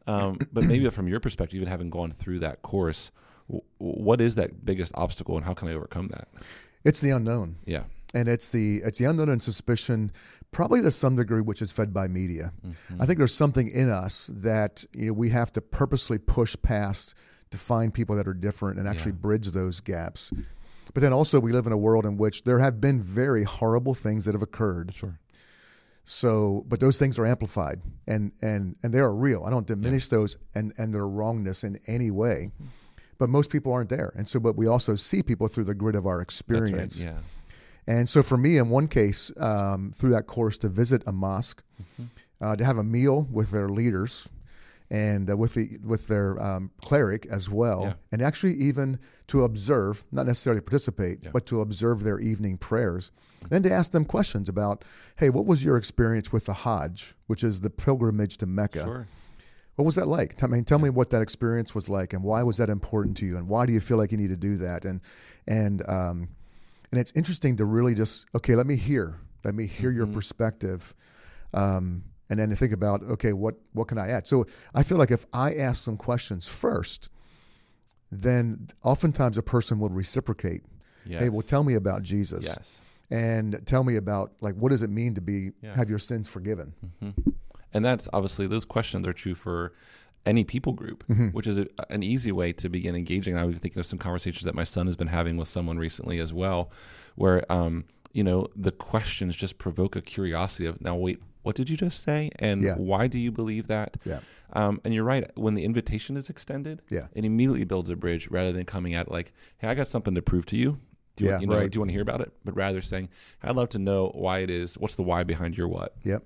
Um, 0.06 0.38
but 0.52 0.64
maybe 0.64 0.88
from 0.90 1.08
your 1.08 1.20
perspective, 1.20 1.56
even 1.56 1.68
having 1.68 1.90
gone 1.90 2.10
through 2.12 2.38
that 2.40 2.62
course, 2.62 3.10
what 3.78 4.20
is 4.20 4.34
that 4.36 4.64
biggest 4.64 4.92
obstacle, 4.94 5.36
and 5.36 5.44
how 5.44 5.54
can 5.54 5.68
I 5.68 5.74
overcome 5.74 6.08
that? 6.08 6.28
It's 6.84 7.00
the 7.00 7.10
unknown. 7.10 7.56
Yeah. 7.66 7.84
and 8.14 8.28
it's 8.28 8.48
the 8.48 8.78
it's 8.84 8.98
the 8.98 9.04
unknown 9.04 9.28
and 9.28 9.42
suspicion, 9.42 10.10
probably 10.50 10.80
to 10.82 10.90
some 10.90 11.16
degree, 11.16 11.40
which 11.40 11.60
is 11.62 11.72
fed 11.72 11.92
by 11.92 12.08
media. 12.08 12.52
Mm-hmm. 12.66 13.02
I 13.02 13.06
think 13.06 13.18
there's 13.18 13.34
something 13.34 13.68
in 13.68 13.90
us 13.90 14.30
that 14.32 14.84
you 14.92 15.08
know, 15.08 15.12
we 15.12 15.30
have 15.30 15.52
to 15.52 15.60
purposely 15.60 16.18
push 16.18 16.56
past 16.62 17.14
to 17.50 17.58
find 17.58 17.92
people 17.92 18.16
that 18.16 18.28
are 18.28 18.34
different 18.34 18.78
and 18.78 18.86
actually 18.88 19.12
bridge 19.12 19.48
those 19.48 19.80
gaps. 19.80 20.32
But 20.94 21.02
then 21.02 21.12
also, 21.12 21.38
we 21.40 21.52
live 21.52 21.66
in 21.66 21.72
a 21.72 21.76
world 21.78 22.06
in 22.06 22.16
which 22.16 22.44
there 22.44 22.58
have 22.60 22.80
been 22.80 23.00
very 23.00 23.44
horrible 23.44 23.94
things 23.94 24.24
that 24.24 24.32
have 24.34 24.42
occurred. 24.42 24.94
Sure. 24.94 25.18
So, 26.04 26.64
but 26.66 26.80
those 26.80 26.98
things 26.98 27.18
are 27.18 27.26
amplified 27.26 27.82
and 28.06 28.32
and 28.40 28.76
and 28.82 28.94
they 28.94 29.00
are 29.00 29.14
real. 29.14 29.44
I 29.44 29.50
don't 29.50 29.66
diminish 29.66 30.08
those 30.08 30.38
and 30.54 30.72
and 30.78 30.94
their 30.94 31.06
wrongness 31.06 31.62
in 31.62 31.78
any 31.86 32.10
way. 32.10 32.52
Mm-hmm. 32.54 32.68
But 33.18 33.28
most 33.28 33.50
people 33.50 33.72
aren't 33.72 33.88
there, 33.90 34.12
and 34.16 34.28
so 34.28 34.38
but 34.40 34.56
we 34.56 34.66
also 34.68 34.94
see 34.94 35.22
people 35.22 35.48
through 35.48 35.64
the 35.64 35.74
grid 35.74 35.96
of 35.96 36.06
our 36.06 36.20
experience. 36.20 37.00
right. 37.00 37.12
Yeah. 37.12 37.18
And 37.86 38.08
so 38.08 38.22
for 38.22 38.36
me, 38.36 38.58
in 38.58 38.68
one 38.68 38.86
case, 38.86 39.32
um, 39.40 39.92
through 39.94 40.10
that 40.10 40.26
course, 40.26 40.58
to 40.58 40.68
visit 40.68 41.02
a 41.06 41.12
mosque, 41.12 41.62
uh, 42.40 42.54
to 42.54 42.64
have 42.64 42.78
a 42.78 42.84
meal 42.84 43.26
with 43.32 43.50
their 43.50 43.68
leaders, 43.68 44.28
and 44.90 45.28
uh, 45.30 45.36
with 45.36 45.54
the 45.54 45.78
with 45.82 46.06
their 46.06 46.40
um, 46.40 46.70
cleric 46.80 47.26
as 47.26 47.50
well, 47.50 47.82
Yeah. 47.82 47.92
and 48.12 48.22
actually 48.22 48.54
even 48.54 48.98
to 49.28 49.42
observe, 49.44 50.04
not 50.12 50.26
necessarily 50.26 50.60
participate, 50.60 51.18
Yeah. 51.24 51.30
but 51.32 51.44
to 51.46 51.60
observe 51.60 52.04
their 52.04 52.20
evening 52.20 52.56
prayers, 52.58 53.10
and 53.50 53.64
to 53.64 53.72
ask 53.72 53.90
them 53.90 54.04
questions 54.04 54.48
about, 54.48 54.84
hey, 55.16 55.30
what 55.30 55.44
was 55.46 55.64
your 55.64 55.76
experience 55.76 56.30
with 56.32 56.44
the 56.44 56.54
Hajj, 56.54 57.14
which 57.26 57.42
is 57.42 57.62
the 57.62 57.70
pilgrimage 57.70 58.36
to 58.38 58.46
Mecca? 58.46 58.84
Sure. 58.84 59.06
What 59.78 59.84
was 59.84 59.94
that 59.94 60.08
like? 60.08 60.42
I 60.42 60.48
mean, 60.48 60.64
tell 60.64 60.80
me 60.80 60.90
what 60.90 61.10
that 61.10 61.22
experience 61.22 61.72
was 61.72 61.88
like, 61.88 62.12
and 62.12 62.24
why 62.24 62.42
was 62.42 62.56
that 62.56 62.68
important 62.68 63.16
to 63.18 63.24
you, 63.26 63.36
and 63.36 63.46
why 63.48 63.64
do 63.64 63.72
you 63.72 63.78
feel 63.78 63.96
like 63.96 64.10
you 64.10 64.18
need 64.18 64.30
to 64.30 64.36
do 64.36 64.56
that? 64.56 64.84
And 64.84 65.00
and 65.46 65.88
um, 65.88 66.30
and 66.90 66.98
it's 67.00 67.12
interesting 67.14 67.54
to 67.58 67.64
really 67.64 67.94
just 67.94 68.26
okay, 68.34 68.56
let 68.56 68.66
me 68.66 68.74
hear, 68.74 69.20
let 69.44 69.54
me 69.54 69.66
hear 69.66 69.92
your 69.92 70.08
perspective, 70.08 70.96
um, 71.54 72.02
and 72.28 72.40
then 72.40 72.50
to 72.50 72.56
think 72.56 72.72
about 72.72 73.04
okay, 73.04 73.32
what 73.32 73.54
what 73.72 73.86
can 73.86 73.98
I 73.98 74.08
add? 74.08 74.26
So 74.26 74.46
I 74.74 74.82
feel 74.82 74.98
like 74.98 75.12
if 75.12 75.26
I 75.32 75.54
ask 75.54 75.84
some 75.84 75.96
questions 75.96 76.48
first, 76.48 77.08
then 78.10 78.66
oftentimes 78.82 79.38
a 79.38 79.42
person 79.42 79.78
will 79.78 79.90
reciprocate. 79.90 80.62
Yes. 81.06 81.22
Hey, 81.22 81.28
well, 81.28 81.42
tell 81.42 81.62
me 81.62 81.74
about 81.74 82.02
Jesus, 82.02 82.44
Yes. 82.44 82.80
and 83.12 83.64
tell 83.64 83.84
me 83.84 83.94
about 83.94 84.32
like 84.40 84.56
what 84.56 84.70
does 84.70 84.82
it 84.82 84.90
mean 84.90 85.14
to 85.14 85.20
be 85.20 85.52
Yeah. 85.62 85.76
have 85.76 85.88
your 85.88 86.00
sins 86.00 86.26
forgiven? 86.28 86.72
And 87.74 87.84
that's 87.84 88.08
obviously 88.12 88.46
those 88.46 88.64
questions 88.64 89.06
are 89.06 89.12
true 89.12 89.34
for 89.34 89.72
any 90.26 90.44
people 90.44 90.72
group, 90.72 91.04
Mm-hmm. 91.08 91.28
which 91.28 91.46
is 91.46 91.58
a, 91.58 91.66
an 91.90 92.02
easy 92.02 92.32
way 92.32 92.52
to 92.54 92.68
begin 92.68 92.94
engaging. 92.96 93.36
I 93.36 93.44
was 93.44 93.58
thinking 93.58 93.80
of 93.80 93.86
some 93.86 93.98
conversations 93.98 94.44
that 94.44 94.54
my 94.54 94.64
son 94.64 94.86
has 94.86 94.96
been 94.96 95.06
having 95.08 95.36
with 95.36 95.48
someone 95.48 95.78
recently 95.78 96.18
as 96.18 96.32
well, 96.32 96.70
where 97.14 97.50
um, 97.50 97.84
you 98.12 98.24
know 98.24 98.46
the 98.56 98.72
questions 98.72 99.36
just 99.36 99.58
provoke 99.58 99.96
a 99.96 100.00
curiosity 100.02 100.66
of 100.66 100.80
now 100.80 100.96
wait, 100.96 101.20
what 101.42 101.54
did 101.56 101.70
you 101.70 101.76
just 101.76 102.00
say, 102.02 102.30
and 102.40 102.62
Yeah. 102.62 102.74
why 102.76 103.06
do 103.06 103.18
you 103.18 103.30
believe 103.32 103.68
that? 103.68 103.96
Yeah. 104.04 104.20
Um, 104.52 104.80
and 104.84 104.92
you're 104.92 105.04
right. 105.04 105.30
When 105.36 105.54
the 105.54 105.64
invitation 105.64 106.16
is 106.16 106.28
extended, 106.28 106.82
Yeah. 106.90 107.06
it 107.14 107.24
immediately 107.24 107.64
builds 107.64 107.88
a 107.88 107.96
bridge 107.96 108.28
rather 108.30 108.52
than 108.52 108.64
coming 108.64 108.94
at 108.94 109.06
it 109.06 109.12
like, 109.12 109.32
"Hey, 109.58 109.68
I 109.68 109.74
got 109.74 109.88
something 109.88 110.14
to 110.14 110.20
prove 110.22 110.44
to 110.46 110.56
you." 110.56 110.78
Do 111.16 111.24
you, 111.24 111.30
Yeah, 111.30 111.40
you 111.40 111.46
know, 111.46 111.56
right. 111.58 111.70
do 111.70 111.76
you 111.76 111.80
want 111.80 111.88
to 111.90 111.94
hear 111.94 112.02
about 112.02 112.20
it? 112.20 112.32
But 112.44 112.54
rather 112.56 112.80
saying, 112.82 113.08
"I'd 113.42 113.56
love 113.56 113.70
to 113.70 113.78
know 113.78 114.08
why 114.14 114.40
it 114.40 114.50
is. 114.50 114.76
What's 114.76 114.96
the 114.96 115.02
why 115.02 115.22
behind 115.22 115.56
your 115.56 115.68
what?" 115.68 115.96
Yep. 116.04 116.22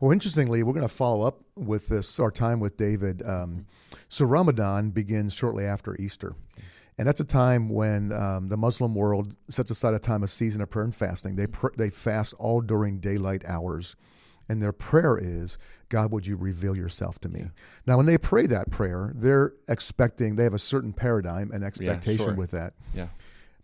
Well, 0.00 0.10
interestingly, 0.12 0.62
we're 0.62 0.72
going 0.72 0.88
to 0.88 0.94
follow 0.94 1.26
up 1.26 1.40
with 1.56 1.88
this 1.88 2.18
our 2.20 2.30
time 2.30 2.60
with 2.60 2.76
David. 2.76 3.22
Um, 3.22 3.66
so 4.08 4.24
Ramadan 4.24 4.90
begins 4.90 5.34
shortly 5.34 5.64
after 5.64 5.96
Easter, 6.00 6.34
and 6.98 7.06
that's 7.08 7.20
a 7.20 7.24
time 7.24 7.68
when 7.68 8.12
um, 8.12 8.48
the 8.48 8.56
Muslim 8.56 8.94
world 8.94 9.34
sets 9.48 9.70
aside 9.70 9.94
a 9.94 9.98
time 9.98 10.22
of 10.22 10.30
season 10.30 10.60
of 10.60 10.70
prayer 10.70 10.84
and 10.84 10.94
fasting. 10.94 11.36
They 11.36 11.46
pr- 11.46 11.74
they 11.76 11.90
fast 11.90 12.34
all 12.38 12.60
during 12.60 13.00
daylight 13.00 13.44
hours, 13.46 13.96
And 14.48 14.62
their 14.62 14.72
prayer 14.72 15.18
is, 15.18 15.58
God, 15.88 16.12
would 16.12 16.26
you 16.26 16.36
reveal 16.36 16.76
yourself 16.76 17.18
to 17.20 17.28
me? 17.28 17.44
Now, 17.86 17.96
when 17.96 18.06
they 18.06 18.18
pray 18.18 18.46
that 18.46 18.70
prayer, 18.70 19.12
they're 19.14 19.52
expecting, 19.68 20.36
they 20.36 20.44
have 20.44 20.54
a 20.54 20.58
certain 20.58 20.92
paradigm 20.92 21.50
and 21.52 21.64
expectation 21.64 22.26
sure. 22.26 22.34
with 22.34 22.50
that. 22.50 22.74
Yeah. 22.94 23.08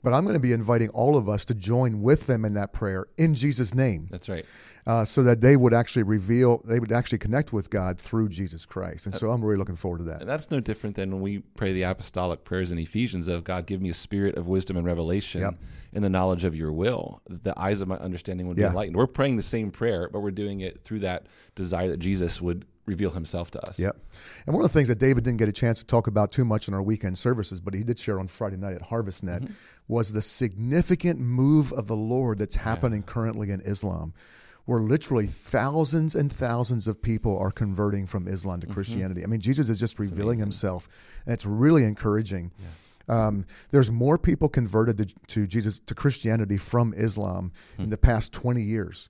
But 0.03 0.15
I'm 0.15 0.25
going 0.25 0.35
to 0.35 0.41
be 0.41 0.53
inviting 0.53 0.89
all 0.91 1.17
of 1.17 1.29
us 1.29 1.45
to 1.47 1.55
join 1.55 2.01
with 2.01 2.27
them 2.27 2.45
in 2.45 2.55
that 2.55 2.73
prayer 2.73 3.07
in 3.19 3.35
Jesus' 3.35 3.75
name. 3.75 4.09
That's 4.11 4.29
right. 4.29 4.47
Uh, 4.87 5.05
so 5.05 5.23
that 5.23 5.43
they 5.43 5.57
would 5.57 5.75
actually 5.75 6.03
reveal, 6.05 6.63
they 6.65 6.81
would 6.81 6.91
actually 6.91 7.19
connect 7.19 7.53
with 7.53 7.69
God 7.69 7.99
through 8.01 8.31
Jesus 8.31 8.65
Christ. 8.65 9.05
And 9.05 9.15
so 9.15 9.31
I'm 9.31 9.45
really 9.45 9.59
looking 9.59 9.77
forward 9.77 9.99
to 9.99 10.05
that. 10.05 10.23
And 10.23 10.29
that's 10.31 10.51
no 10.51 10.59
different 10.59 10.97
than 10.97 11.11
when 11.13 11.21
we 11.21 11.41
pray 11.41 11.75
the 11.75 11.83
apostolic 11.83 12.45
prayers 12.45 12.73
in 12.73 12.79
Ephesians 12.79 13.29
of 13.29 13.45
God, 13.45 13.67
give 13.67 13.83
me 13.83 13.91
a 13.91 13.95
spirit 13.95 14.37
of 14.37 14.47
wisdom 14.49 14.79
and 14.79 14.87
revelation 14.87 15.43
Yep. 15.43 15.55
in 15.93 16.03
the 16.03 16.09
knowledge 16.09 16.45
of 16.47 16.55
your 16.57 16.73
will, 16.73 17.21
that 17.29 17.45
the 17.45 17.61
eyes 17.61 17.83
of 17.83 17.89
my 17.89 17.97
understanding 17.97 18.47
would 18.49 18.57
be 18.57 18.63
Yeah. 18.63 18.69
enlightened. 18.69 18.97
We're 18.97 19.07
praying 19.07 19.37
the 19.37 19.43
same 19.43 19.71
prayer, 19.71 20.09
but 20.11 20.21
we're 20.21 20.31
doing 20.31 20.61
it 20.61 20.83
through 20.83 21.01
that 21.01 21.27
desire 21.55 21.89
that 21.91 21.99
Jesus 21.99 22.41
would 22.41 22.65
reveal 22.95 23.11
himself 23.21 23.47
to 23.53 23.61
us. 23.69 23.79
Yep. 23.79 23.95
And 24.47 24.55
one 24.55 24.65
of 24.65 24.71
the 24.71 24.77
things 24.79 24.89
that 24.89 24.99
David 24.99 25.25
didn't 25.25 25.39
get 25.39 25.49
a 25.49 25.53
chance 25.63 25.79
to 25.81 25.87
talk 25.87 26.07
about 26.07 26.31
too 26.33 26.45
much 26.45 26.69
in 26.69 26.75
our 26.75 26.83
weekend 26.83 27.17
services, 27.19 27.61
but 27.61 27.73
he 27.75 27.83
did 27.85 27.99
share 27.99 28.19
on 28.19 28.27
Friday 28.29 28.57
night 28.57 28.75
at 28.75 28.83
HarvestNet, 28.91 29.41
Mm-hmm. 29.43 29.53
was 29.97 30.13
the 30.13 30.23
significant 30.23 31.19
move 31.21 31.73
of 31.73 31.87
the 31.87 31.97
Lord 31.97 32.39
that's 32.39 32.57
happening 32.57 33.03
currently 33.03 33.51
in 33.51 33.61
Islam, 33.61 34.13
where 34.67 34.81
literally 34.81 35.27
thousands 35.27 36.15
and 36.15 36.33
thousands 36.33 36.87
of 36.87 37.01
people 37.03 37.35
are 37.39 37.51
converting 37.51 38.07
from 38.07 38.27
Islam 38.29 38.61
to 38.61 38.67
Mm-hmm. 38.67 38.75
Christianity. 38.75 39.23
I 39.25 39.27
mean, 39.27 39.41
Jesus 39.41 39.69
is 39.69 39.79
just 39.81 39.99
revealing 39.99 40.39
himself, 40.39 40.89
and 41.25 41.33
it's 41.33 41.47
really 41.47 41.85
encouraging. 41.85 42.51
Um, 43.09 43.45
there's 43.73 43.91
more 43.91 44.19
people 44.19 44.49
converted 44.49 44.97
to, 44.99 45.07
to 45.35 45.47
Jesus 45.47 45.81
to 45.81 45.95
Christianity 45.95 46.57
from 46.57 46.93
Islam 46.97 47.51
Hmm. 47.77 47.83
in 47.85 47.91
the 47.91 47.99
past 47.99 48.33
20 48.33 48.63
years 48.63 49.09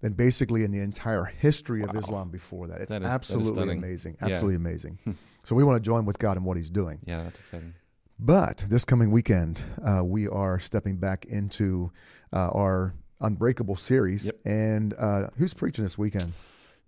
than 0.00 0.14
basically 0.14 0.64
in 0.64 0.70
the 0.72 0.80
entire 0.80 1.24
history 1.24 1.82
of 1.82 1.94
Islam 1.94 2.30
before 2.30 2.66
that. 2.68 2.80
It's 2.80 2.90
That 2.90 3.02
is- 3.02 3.08
that 3.08 3.14
absolutely 3.14 3.52
stunning. 3.54 3.78
amazing. 3.78 4.16
Yeah. 4.20 4.28
Absolutely 4.28 4.56
amazing. 4.56 4.98
so 5.44 5.54
we 5.54 5.64
want 5.64 5.82
to 5.82 5.86
join 5.88 6.04
with 6.06 6.18
God 6.18 6.36
in 6.36 6.44
what 6.44 6.56
He's 6.56 6.70
doing. 6.70 7.00
Yeah, 7.04 7.22
that's 7.22 7.38
exciting. 7.38 7.74
But 8.18 8.64
this 8.68 8.84
coming 8.84 9.10
weekend, 9.10 9.62
uh, 9.82 10.02
we 10.04 10.28
are 10.28 10.58
stepping 10.60 10.96
back 10.96 11.24
into 11.26 11.90
uh, 12.32 12.50
our 12.52 12.94
Unbreakable 13.22 13.76
series. 13.76 14.26
Yep. 14.26 14.40
And 14.46 14.94
uh, 14.98 15.28
who's 15.36 15.52
preaching 15.54 15.84
this 15.84 15.98
weekend? 15.98 16.32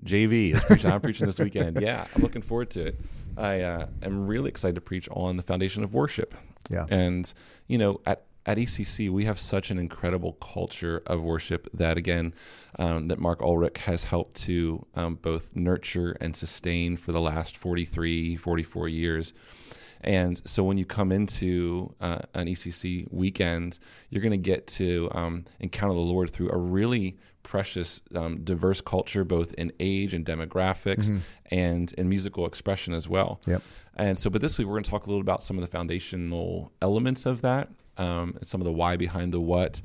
JV 0.05 0.55
is 0.55 0.65
preaching. 0.65 0.91
I'm 0.91 1.01
preaching 1.01 1.27
this 1.27 1.39
weekend. 1.47 1.81
Yeah, 1.81 2.07
I'm 2.17 2.23
looking 2.23 2.43
forward 2.43 2.71
to 2.71 2.87
it. 2.89 3.01
I 3.37 3.61
uh, 3.61 3.87
am 4.03 4.27
really 4.27 4.49
excited 4.49 4.75
to 4.77 4.81
preach 4.81 5.09
on 5.11 5.37
the 5.37 5.43
foundation 5.43 5.85
of 5.85 5.93
worship. 5.95 6.35
Yeah. 6.71 6.87
And 6.91 7.33
you 7.67 7.77
know, 7.79 8.01
at 8.07 8.25
at 8.45 8.59
ECC, 8.59 9.09
we 9.09 9.25
have 9.25 9.39
such 9.39 9.71
an 9.71 9.79
incredible 9.79 10.33
culture 10.35 11.03
of 11.07 11.23
worship 11.23 11.69
that, 11.75 11.97
again, 11.97 12.35
um, 12.79 13.09
that 13.09 13.19
Mark 13.19 13.41
Ulrich 13.41 13.79
has 13.79 14.05
helped 14.05 14.35
to 14.43 14.85
um, 14.95 15.15
both 15.17 15.55
nurture 15.55 16.17
and 16.21 16.35
sustain 16.35 16.97
for 16.97 17.13
the 17.13 17.21
last 17.21 17.57
43, 17.57 18.37
44 18.37 18.89
years. 18.89 19.33
And 20.01 20.41
so 20.49 20.65
when 20.65 20.79
you 20.79 20.85
come 20.85 21.13
into 21.13 21.95
uh, 22.01 22.19
an 22.35 22.49
ECC 22.49 23.07
weekend, 23.13 23.79
you're 24.11 24.23
going 24.23 24.33
to 24.33 24.37
get 24.37 24.67
to 24.69 25.09
um, 25.13 25.45
encounter 25.61 25.95
the 25.95 26.01
Lord 26.01 26.31
through 26.31 26.51
a 26.51 26.57
really 26.57 27.17
precious, 27.43 28.01
um, 28.15 28.43
diverse 28.43 28.81
culture, 28.81 29.25
both 29.25 29.53
in 29.55 29.73
age 29.79 30.15
and 30.15 30.25
demographics 30.25 31.21
and 31.51 31.93
in 31.93 32.09
musical 32.09 32.47
expression 32.47 32.95
as 32.95 33.09
well. 33.09 33.41
Yep. 33.47 33.63
And 33.97 34.19
so, 34.19 34.31
but 34.31 34.41
this 34.41 34.59
week 34.59 34.67
we're 34.67 34.75
going 34.75 34.85
to 34.85 34.91
talk 34.91 35.07
a 35.07 35.11
little 35.11 35.21
about 35.21 35.43
some 35.43 35.57
of 35.57 35.63
the 35.63 35.69
foundational 35.69 36.73
elements 36.81 37.27
of 37.27 37.43
that, 37.43 37.69
um, 37.99 38.35
and 38.37 38.47
some 38.47 38.61
of 38.61 38.65
the 38.65 38.73
why 38.73 38.97
behind 38.97 39.33
the 39.33 39.41
what. 39.41 39.83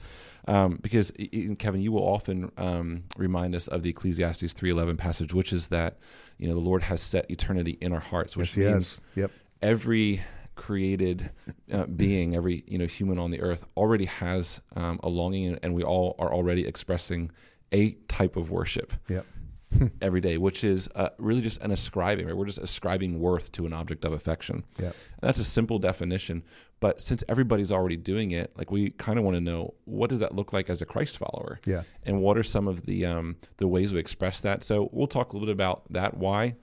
Um, 0.47 0.79
because 0.81 1.11
Kevin, 1.59 1.81
you 1.81 1.91
will 1.91 2.03
often 2.07 2.51
um, 2.57 3.03
remind 3.17 3.53
us 3.53 3.67
of 3.67 3.83
the 3.83 3.89
Ecclesiastes 3.89 4.53
three 4.53 4.69
eleven 4.69 4.95
passage, 4.95 5.33
which 5.33 5.51
is 5.51 5.67
that 5.69 5.97
you 6.37 6.47
know 6.47 6.53
the 6.53 6.61
Lord 6.61 6.83
has 6.83 7.01
set 7.01 7.29
eternity 7.29 7.77
in 7.81 7.91
our 7.91 7.99
hearts, 7.99 8.37
which 8.37 8.55
Yes, 8.55 8.55
He 8.55 8.71
means 8.71 8.95
has. 8.95 9.01
Yep. 9.15 9.31
every 9.61 10.21
created 10.55 11.29
uh, 11.71 11.85
being, 11.85 12.35
every 12.35 12.63
you 12.65 12.77
know 12.77 12.85
human 12.85 13.19
on 13.19 13.29
the 13.29 13.41
earth 13.41 13.65
already 13.75 14.05
has 14.05 14.61
um, 14.75 14.99
a 15.03 15.09
longing, 15.09 15.59
and 15.61 15.73
we 15.73 15.83
all 15.83 16.15
are 16.17 16.33
already 16.33 16.65
expressing 16.65 17.31
a 17.73 17.91
type 18.07 18.37
of 18.37 18.49
worship 18.49 18.93
Yep. 19.09 19.25
every 20.01 20.21
day, 20.21 20.37
which 20.37 20.63
is 20.63 20.87
uh, 20.95 21.09
really 21.19 21.41
just 21.41 21.61
an 21.61 21.71
ascribing. 21.71 22.25
Right, 22.25 22.35
we're 22.35 22.45
just 22.45 22.59
ascribing 22.59 23.19
worth 23.19 23.51
to 23.53 23.65
an 23.65 23.73
object 23.73 24.05
of 24.05 24.13
affection. 24.13 24.63
Yep. 24.79 24.95
That's 25.21 25.39
a 25.39 25.43
simple 25.43 25.77
definition, 25.79 26.43
but 26.79 27.01
since 27.01 27.23
everybody's 27.27 27.71
already 27.71 27.97
doing 27.97 28.31
it, 28.31 28.53
like 28.57 28.71
we 28.71 28.91
kind 28.91 29.19
of 29.19 29.25
want 29.25 29.35
to 29.35 29.41
know 29.41 29.73
what 29.85 30.09
does 30.09 30.19
that 30.19 30.35
look 30.35 30.53
like 30.53 30.69
as 30.69 30.81
a 30.81 30.85
Christ 30.85 31.17
follower, 31.17 31.59
Yeah. 31.65 31.83
and 32.03 32.21
what 32.21 32.37
are 32.37 32.43
some 32.43 32.67
of 32.67 32.85
the 32.85 33.05
um, 33.05 33.35
the 33.57 33.67
ways 33.67 33.93
we 33.93 33.99
express 33.99 34.41
that. 34.41 34.63
So 34.63 34.89
we'll 34.93 35.07
talk 35.07 35.33
a 35.33 35.35
little 35.35 35.47
bit 35.47 35.53
about 35.53 35.91
that. 35.91 36.17
Why? 36.17 36.55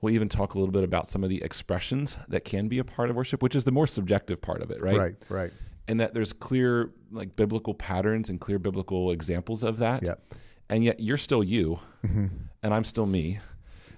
We'll 0.00 0.12
even 0.12 0.28
talk 0.28 0.54
a 0.54 0.58
little 0.58 0.72
bit 0.72 0.84
about 0.84 1.08
some 1.08 1.24
of 1.24 1.30
the 1.30 1.42
expressions 1.42 2.18
that 2.28 2.44
can 2.44 2.68
be 2.68 2.78
a 2.78 2.84
part 2.84 3.08
of 3.08 3.16
worship, 3.16 3.42
which 3.42 3.56
is 3.56 3.64
the 3.64 3.72
more 3.72 3.86
subjective 3.86 4.42
part 4.42 4.60
of 4.60 4.70
it, 4.70 4.82
right? 4.82 4.98
Right. 4.98 5.14
Right. 5.30 5.50
And 5.88 5.98
that 6.00 6.12
there's 6.12 6.34
clear 6.34 6.90
like 7.10 7.36
biblical 7.36 7.72
patterns 7.72 8.28
and 8.28 8.38
clear 8.38 8.58
biblical 8.58 9.12
examples 9.12 9.62
of 9.62 9.78
that. 9.78 10.02
Yep. 10.02 10.20
And 10.68 10.82
yet 10.84 11.00
you're 11.00 11.16
still 11.18 11.44
you, 11.44 11.78
Mm-hmm. 12.06 12.26
and 12.62 12.74
I'm 12.74 12.84
still 12.84 13.06
me. 13.06 13.38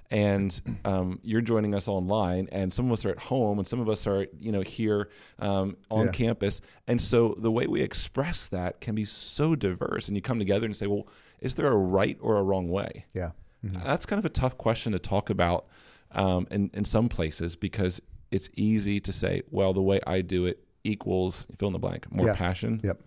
And 0.09 0.61
um, 0.85 1.19
you're 1.25 1.41
joining 1.41 1.75
us 1.75 1.89
online, 1.89 2.49
and 2.53 2.73
some 2.73 2.87
of 2.87 2.93
us 2.93 3.05
are 3.05 3.11
at 3.11 3.19
home, 3.19 3.59
and 3.59 3.67
some 3.67 3.81
of 3.81 3.89
us 3.89 4.07
are, 4.07 4.27
you 4.39 4.53
know, 4.53 4.61
here 4.61 5.09
um, 5.41 5.77
on 5.91 6.07
Yeah. 6.07 6.13
campus. 6.13 6.61
And 6.87 7.01
so 7.03 7.35
the 7.39 7.51
way 7.51 7.67
we 7.67 7.81
express 7.83 8.49
that 8.51 8.81
can 8.81 8.95
be 8.95 9.05
so 9.05 9.57
diverse. 9.57 10.07
And 10.07 10.17
you 10.17 10.23
come 10.23 10.39
together 10.39 10.65
and 10.67 10.77
say, 10.77 10.87
well, 10.87 11.09
is 11.41 11.57
there 11.57 11.67
a 11.67 11.77
right 11.77 12.17
or 12.21 12.37
a 12.37 12.43
wrong 12.45 12.69
way? 12.69 13.05
Yeah. 13.15 13.31
That's 13.65 14.07
kind 14.07 14.19
of 14.21 14.25
a 14.25 14.29
tough 14.29 14.57
question 14.57 14.93
to 14.93 14.99
talk 15.01 15.29
about 15.31 15.67
um, 16.13 16.47
in, 16.53 16.71
in 16.73 16.85
some 16.85 17.09
places 17.09 17.57
because 17.57 18.01
it's 18.31 18.49
easy 18.55 19.01
to 19.01 19.13
say, 19.13 19.43
well, 19.51 19.73
the 19.73 19.83
way 19.83 19.99
I 20.07 20.21
do 20.21 20.47
it 20.47 20.63
equals 20.85 21.49
fill 21.59 21.67
in 21.69 21.73
the 21.73 21.81
blank, 21.81 22.07
more 22.13 22.27
Yeah. 22.29 22.35
passion, 22.37 22.81
Yep. 22.85 23.01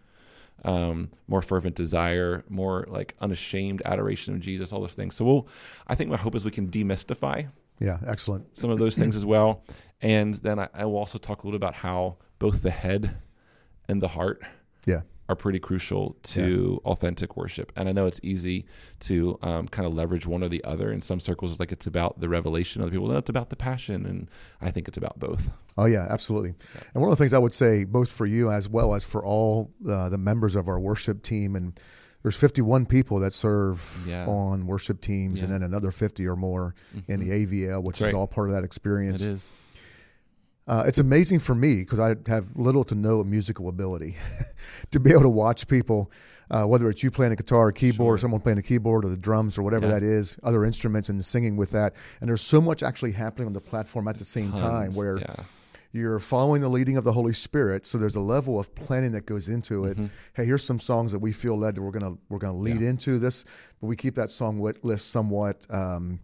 Um, 0.65 1.09
more 1.27 1.41
fervent 1.41 1.75
desire, 1.75 2.43
more 2.49 2.85
like 2.89 3.15
unashamed 3.19 3.81
adoration 3.85 4.33
of 4.35 4.39
Jesus, 4.41 4.71
all 4.73 4.81
those 4.81 4.95
things. 4.95 5.15
So 5.15 5.25
we'll, 5.25 5.47
I 5.87 5.95
think 5.95 6.09
my 6.09 6.17
hope 6.17 6.35
is 6.35 6.43
we 6.45 6.51
can 6.51 6.67
demystify 6.69 7.47
Yeah. 7.79 7.97
Excellent. 8.05 8.57
some 8.57 8.69
of 8.69 8.79
those 8.79 8.97
things 8.97 9.15
as 9.15 9.25
well. 9.25 9.63
And 10.01 10.33
then 10.35 10.59
I, 10.59 10.67
I 10.73 10.85
will 10.85 10.97
also 10.97 11.17
talk 11.17 11.43
a 11.43 11.47
little 11.47 11.57
about 11.57 11.75
how 11.75 12.17
both 12.39 12.61
the 12.61 12.71
head 12.71 13.17
and 13.87 14.01
the 14.01 14.07
heart 14.09 14.41
Yeah. 14.85 15.01
Are 15.29 15.35
pretty 15.35 15.59
crucial 15.59 16.17
to 16.23 16.81
authentic 16.85 17.37
worship. 17.37 17.71
And 17.75 17.87
I 17.87 17.91
know 17.91 18.07
it's 18.07 18.19
easy 18.23 18.65
to 19.01 19.37
um, 19.43 19.67
kind 19.67 19.85
of 19.87 19.93
leverage 19.93 20.25
one 20.25 20.43
or 20.43 20.49
the 20.49 20.63
other. 20.63 20.91
In 20.91 21.01
some 21.01 21.19
circles, 21.19 21.51
it's 21.51 21.59
like 21.59 21.71
it's 21.71 21.85
about 21.85 22.19
the 22.19 22.27
revelation. 22.27 22.81
Other 22.81 22.89
people, 22.91 23.07
no, 23.07 23.17
it's 23.17 23.29
about 23.29 23.51
the 23.51 23.55
passion. 23.55 24.07
And 24.07 24.27
I 24.59 24.71
think 24.71 24.87
it's 24.87 24.97
about 24.97 25.19
both. 25.19 25.51
Oh 25.77 25.85
yeah, 25.85 26.07
absolutely. 26.09 26.55
And 26.93 27.01
one 27.01 27.11
of 27.11 27.17
the 27.17 27.21
things 27.23 27.33
I 27.33 27.37
would 27.37 27.53
say, 27.53 27.85
both 27.85 28.11
for 28.11 28.25
you 28.25 28.49
as 28.49 28.67
well 28.67 28.95
as 28.95 29.05
for 29.05 29.23
all 29.23 29.71
uh, 29.87 30.09
the 30.09 30.17
members 30.17 30.55
of 30.55 30.67
our 30.67 30.79
worship 30.79 31.21
team, 31.21 31.55
and 31.55 31.79
there's 32.23 32.35
51 32.35 32.87
people 32.87 33.19
that 33.19 33.31
serve 33.31 34.03
Yeah. 34.07 34.25
on 34.25 34.65
worship 34.65 34.99
teams, 34.99 35.41
and 35.43 35.53
then 35.53 35.61
another 35.63 35.91
50 35.91 36.27
or 36.27 36.35
more 36.35 36.73
in 37.07 37.19
the 37.19 37.29
AVL, 37.29 37.83
which 37.83 37.99
That's 37.99 38.09
is 38.09 38.13
right. 38.13 38.19
all 38.19 38.27
part 38.27 38.49
of 38.49 38.55
that 38.55 38.63
experience. 38.63 39.21
It 39.21 39.29
is. 39.29 39.49
Uh, 40.69 40.83
it's 40.85 40.99
amazing 40.99 41.39
for 41.39 41.55
me 41.55 41.77
because 41.77 41.97
I 41.99 42.15
have 42.27 42.55
little 42.55 42.83
to 42.85 42.95
no 42.95 43.23
musical 43.23 43.69
ability 43.69 44.15
to 44.91 44.99
be 44.99 45.09
able 45.09 45.23
to 45.23 45.29
watch 45.29 45.67
people, 45.67 46.11
uh, 46.51 46.63
whether 46.65 46.87
it's 46.91 47.01
you 47.01 47.09
playing 47.09 47.33
a 47.33 47.35
guitar 47.35 47.69
or 47.69 47.71
keyboard, 47.71 48.15
or 48.15 48.17
someone 48.19 48.39
playing 48.39 48.59
a 48.59 48.61
keyboard 48.61 49.03
or 49.03 49.09
the 49.09 49.17
drums 49.17 49.57
or 49.57 49.63
whatever 49.63 49.87
Yeah. 49.87 49.93
that 49.93 50.03
is, 50.03 50.37
other 50.43 50.63
instruments 50.63 51.09
and 51.09 51.25
singing 51.25 51.57
with 51.57 51.71
that. 51.71 51.95
And 52.21 52.29
there's 52.29 52.43
so 52.43 52.61
much 52.61 52.83
actually 52.83 53.13
happening 53.13 53.47
on 53.47 53.53
the 53.53 53.59
platform 53.59 54.07
at 54.07 54.19
the 54.19 54.23
same 54.23 54.51
time 54.51 54.91
where 54.91 55.17
yeah. 55.17 55.37
you're 55.91 56.19
following 56.19 56.61
the 56.61 56.69
leading 56.69 56.97
of 56.97 57.03
the 57.03 57.13
Holy 57.13 57.33
Spirit. 57.33 57.87
So 57.87 57.97
there's 57.97 58.15
a 58.15 58.19
level 58.21 58.59
of 58.59 58.75
planning 58.75 59.13
that 59.13 59.25
goes 59.25 59.49
into 59.49 59.85
it. 59.85 59.97
Hey, 60.35 60.45
here's 60.45 60.63
some 60.63 60.77
songs 60.77 61.11
that 61.13 61.19
we 61.19 61.31
feel 61.31 61.57
led 61.57 61.73
that 61.73 61.81
we're 61.81 61.89
gonna 61.89 62.15
we're 62.29 62.37
gonna 62.37 62.55
lead 62.55 62.83
into 62.83 63.17
this, 63.17 63.43
but 63.81 63.87
we 63.87 63.95
keep 63.95 64.13
that 64.15 64.29
song 64.29 64.59
list 64.83 65.09
somewhat. 65.09 65.65
Um, 65.71 66.19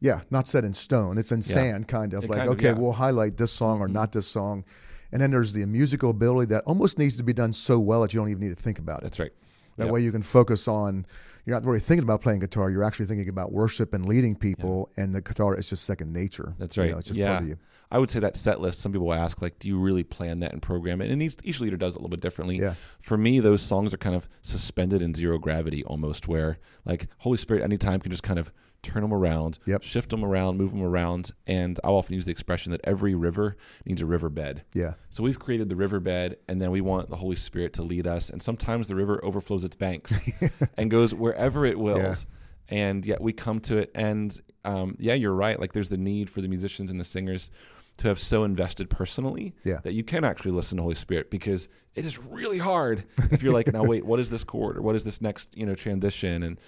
yeah, 0.00 0.20
not 0.30 0.46
set 0.48 0.64
in 0.64 0.74
stone. 0.74 1.18
It's 1.18 1.32
in 1.32 1.42
sand, 1.42 1.88
kind 1.88 2.12
of 2.14 2.24
It 2.24 2.30
like 2.30 2.38
kind 2.38 2.48
of- 2.50 2.54
okay, 2.56 2.66
yeah. 2.66 2.72
Mm-hmm. 2.72 2.82
we'll 2.82 2.92
highlight 2.92 3.36
this 3.36 3.52
song 3.52 3.80
or 3.80 3.88
not 3.88 4.12
this 4.12 4.26
song, 4.26 4.64
and 5.12 5.20
then 5.22 5.30
there's 5.30 5.52
the 5.52 5.64
musical 5.66 6.10
ability 6.10 6.46
that 6.50 6.64
almost 6.64 6.98
needs 6.98 7.16
to 7.16 7.22
be 7.24 7.32
done 7.32 7.52
so 7.52 7.78
well 7.78 8.02
that 8.02 8.12
you 8.12 8.20
don't 8.20 8.28
even 8.28 8.42
need 8.42 8.56
to 8.56 8.62
think 8.62 8.78
about 8.78 9.00
it. 9.00 9.04
That's 9.04 9.20
right. 9.20 9.32
That 9.76 9.86
Yep. 9.86 9.92
way 9.94 10.00
you 10.02 10.12
can 10.12 10.22
focus 10.22 10.68
on. 10.68 11.04
You're 11.44 11.56
not 11.56 11.66
really 11.66 11.80
thinking 11.80 12.04
about 12.04 12.20
playing 12.20 12.38
guitar. 12.38 12.70
You're 12.70 12.84
actually 12.84 13.06
thinking 13.06 13.28
about 13.28 13.52
worship 13.52 13.92
and 13.92 14.06
leading 14.06 14.36
people, 14.36 14.88
and 14.96 15.12
the 15.14 15.20
guitar 15.20 15.56
is 15.56 15.68
just 15.68 15.84
second 15.84 16.12
nature. 16.12 16.54
That's 16.58 16.76
You 16.76 16.84
right. 16.84 16.92
know, 16.92 16.98
it's 16.98 17.08
just 17.08 17.18
yeah. 17.18 17.28
part 17.30 17.42
of 17.42 17.48
you. 17.48 17.56
I 17.90 17.98
would 17.98 18.08
say 18.08 18.18
that 18.20 18.36
set 18.36 18.60
list, 18.60 18.80
some 18.80 18.92
people 18.92 19.12
ask, 19.12 19.42
like, 19.42 19.58
do 19.58 19.66
you 19.68 19.78
really 19.78 20.04
plan 20.04 20.40
that 20.40 20.52
and 20.52 20.62
program 20.62 21.00
it? 21.00 21.10
And 21.10 21.20
each, 21.22 21.36
each 21.44 21.60
leader 21.60 21.76
does 21.76 21.94
it 21.94 21.96
a 21.96 22.00
little 22.00 22.08
bit 22.10 22.20
differently. 22.20 22.58
Yeah. 22.58 22.74
For 23.00 23.16
me, 23.16 23.40
those 23.40 23.62
songs 23.62 23.92
are 23.92 23.96
kind 23.98 24.14
of 24.16 24.28
suspended 24.42 25.02
in 25.02 25.12
zero 25.12 25.38
gravity 25.38 25.82
almost, 25.84 26.28
where 26.28 26.58
like 26.84 27.08
Holy 27.18 27.36
Spirit 27.36 27.62
anytime 27.62 28.00
can 28.00 28.10
just 28.12 28.22
kind 28.22 28.38
of 28.38 28.52
turn 28.84 29.02
them 29.02 29.12
around, 29.12 29.58
Yep. 29.66 29.82
shift 29.82 30.10
them 30.10 30.24
around, 30.24 30.56
move 30.58 30.70
them 30.70 30.82
around. 30.82 31.32
And 31.46 31.80
I'll 31.82 31.94
often 31.96 32.14
use 32.14 32.26
the 32.26 32.30
expression 32.30 32.70
that 32.72 32.80
every 32.84 33.14
river 33.14 33.56
needs 33.84 34.02
a 34.02 34.06
riverbed. 34.06 34.62
Yeah. 34.74 34.94
So 35.10 35.22
we've 35.24 35.38
created 35.38 35.68
the 35.68 35.76
riverbed, 35.76 36.36
and 36.48 36.60
then 36.62 36.70
we 36.70 36.80
want 36.80 37.10
the 37.10 37.16
Holy 37.16 37.36
Spirit 37.36 37.72
to 37.74 37.82
lead 37.82 38.06
us. 38.06 38.30
And 38.30 38.40
sometimes 38.42 38.86
the 38.88 38.94
river 38.94 39.18
overflows 39.24 39.64
its 39.64 39.76
banks 39.76 40.18
and 40.78 40.90
goes 40.90 41.12
wherever 41.14 41.64
it 41.64 41.78
wills. 41.78 42.26
and 42.68 43.04
yet 43.04 43.20
we 43.20 43.30
come 43.32 43.60
to 43.60 43.76
it 43.76 43.90
and 43.94 44.40
um, 44.64 44.96
yeah 44.98 45.12
you're 45.12 45.34
right 45.34 45.60
like 45.60 45.74
there's 45.74 45.90
the 45.90 45.98
need 45.98 46.30
for 46.30 46.40
the 46.40 46.48
musicians 46.48 46.90
and 46.90 46.98
the 46.98 47.04
singers 47.04 47.50
to 47.98 48.08
have 48.08 48.18
so 48.18 48.44
invested 48.44 48.90
personally 48.90 49.54
Yeah. 49.64 49.78
that 49.82 49.92
you 49.92 50.02
can 50.02 50.24
actually 50.24 50.50
listen 50.50 50.76
to 50.78 50.82
Holy 50.82 50.94
Spirit 50.94 51.30
because 51.30 51.68
it 51.94 52.04
is 52.04 52.18
really 52.18 52.58
hard 52.58 53.04
if 53.30 53.42
you're 53.42 53.52
like, 53.52 53.72
now 53.72 53.84
wait, 53.84 54.04
what 54.04 54.18
is 54.20 54.30
this 54.30 54.42
chord 54.44 54.76
or 54.76 54.82
what 54.82 54.96
is 54.96 55.04
this 55.04 55.20
next 55.22 55.56
you 55.56 55.64
know 55.64 55.74
transition? 55.74 56.42
And 56.42 56.60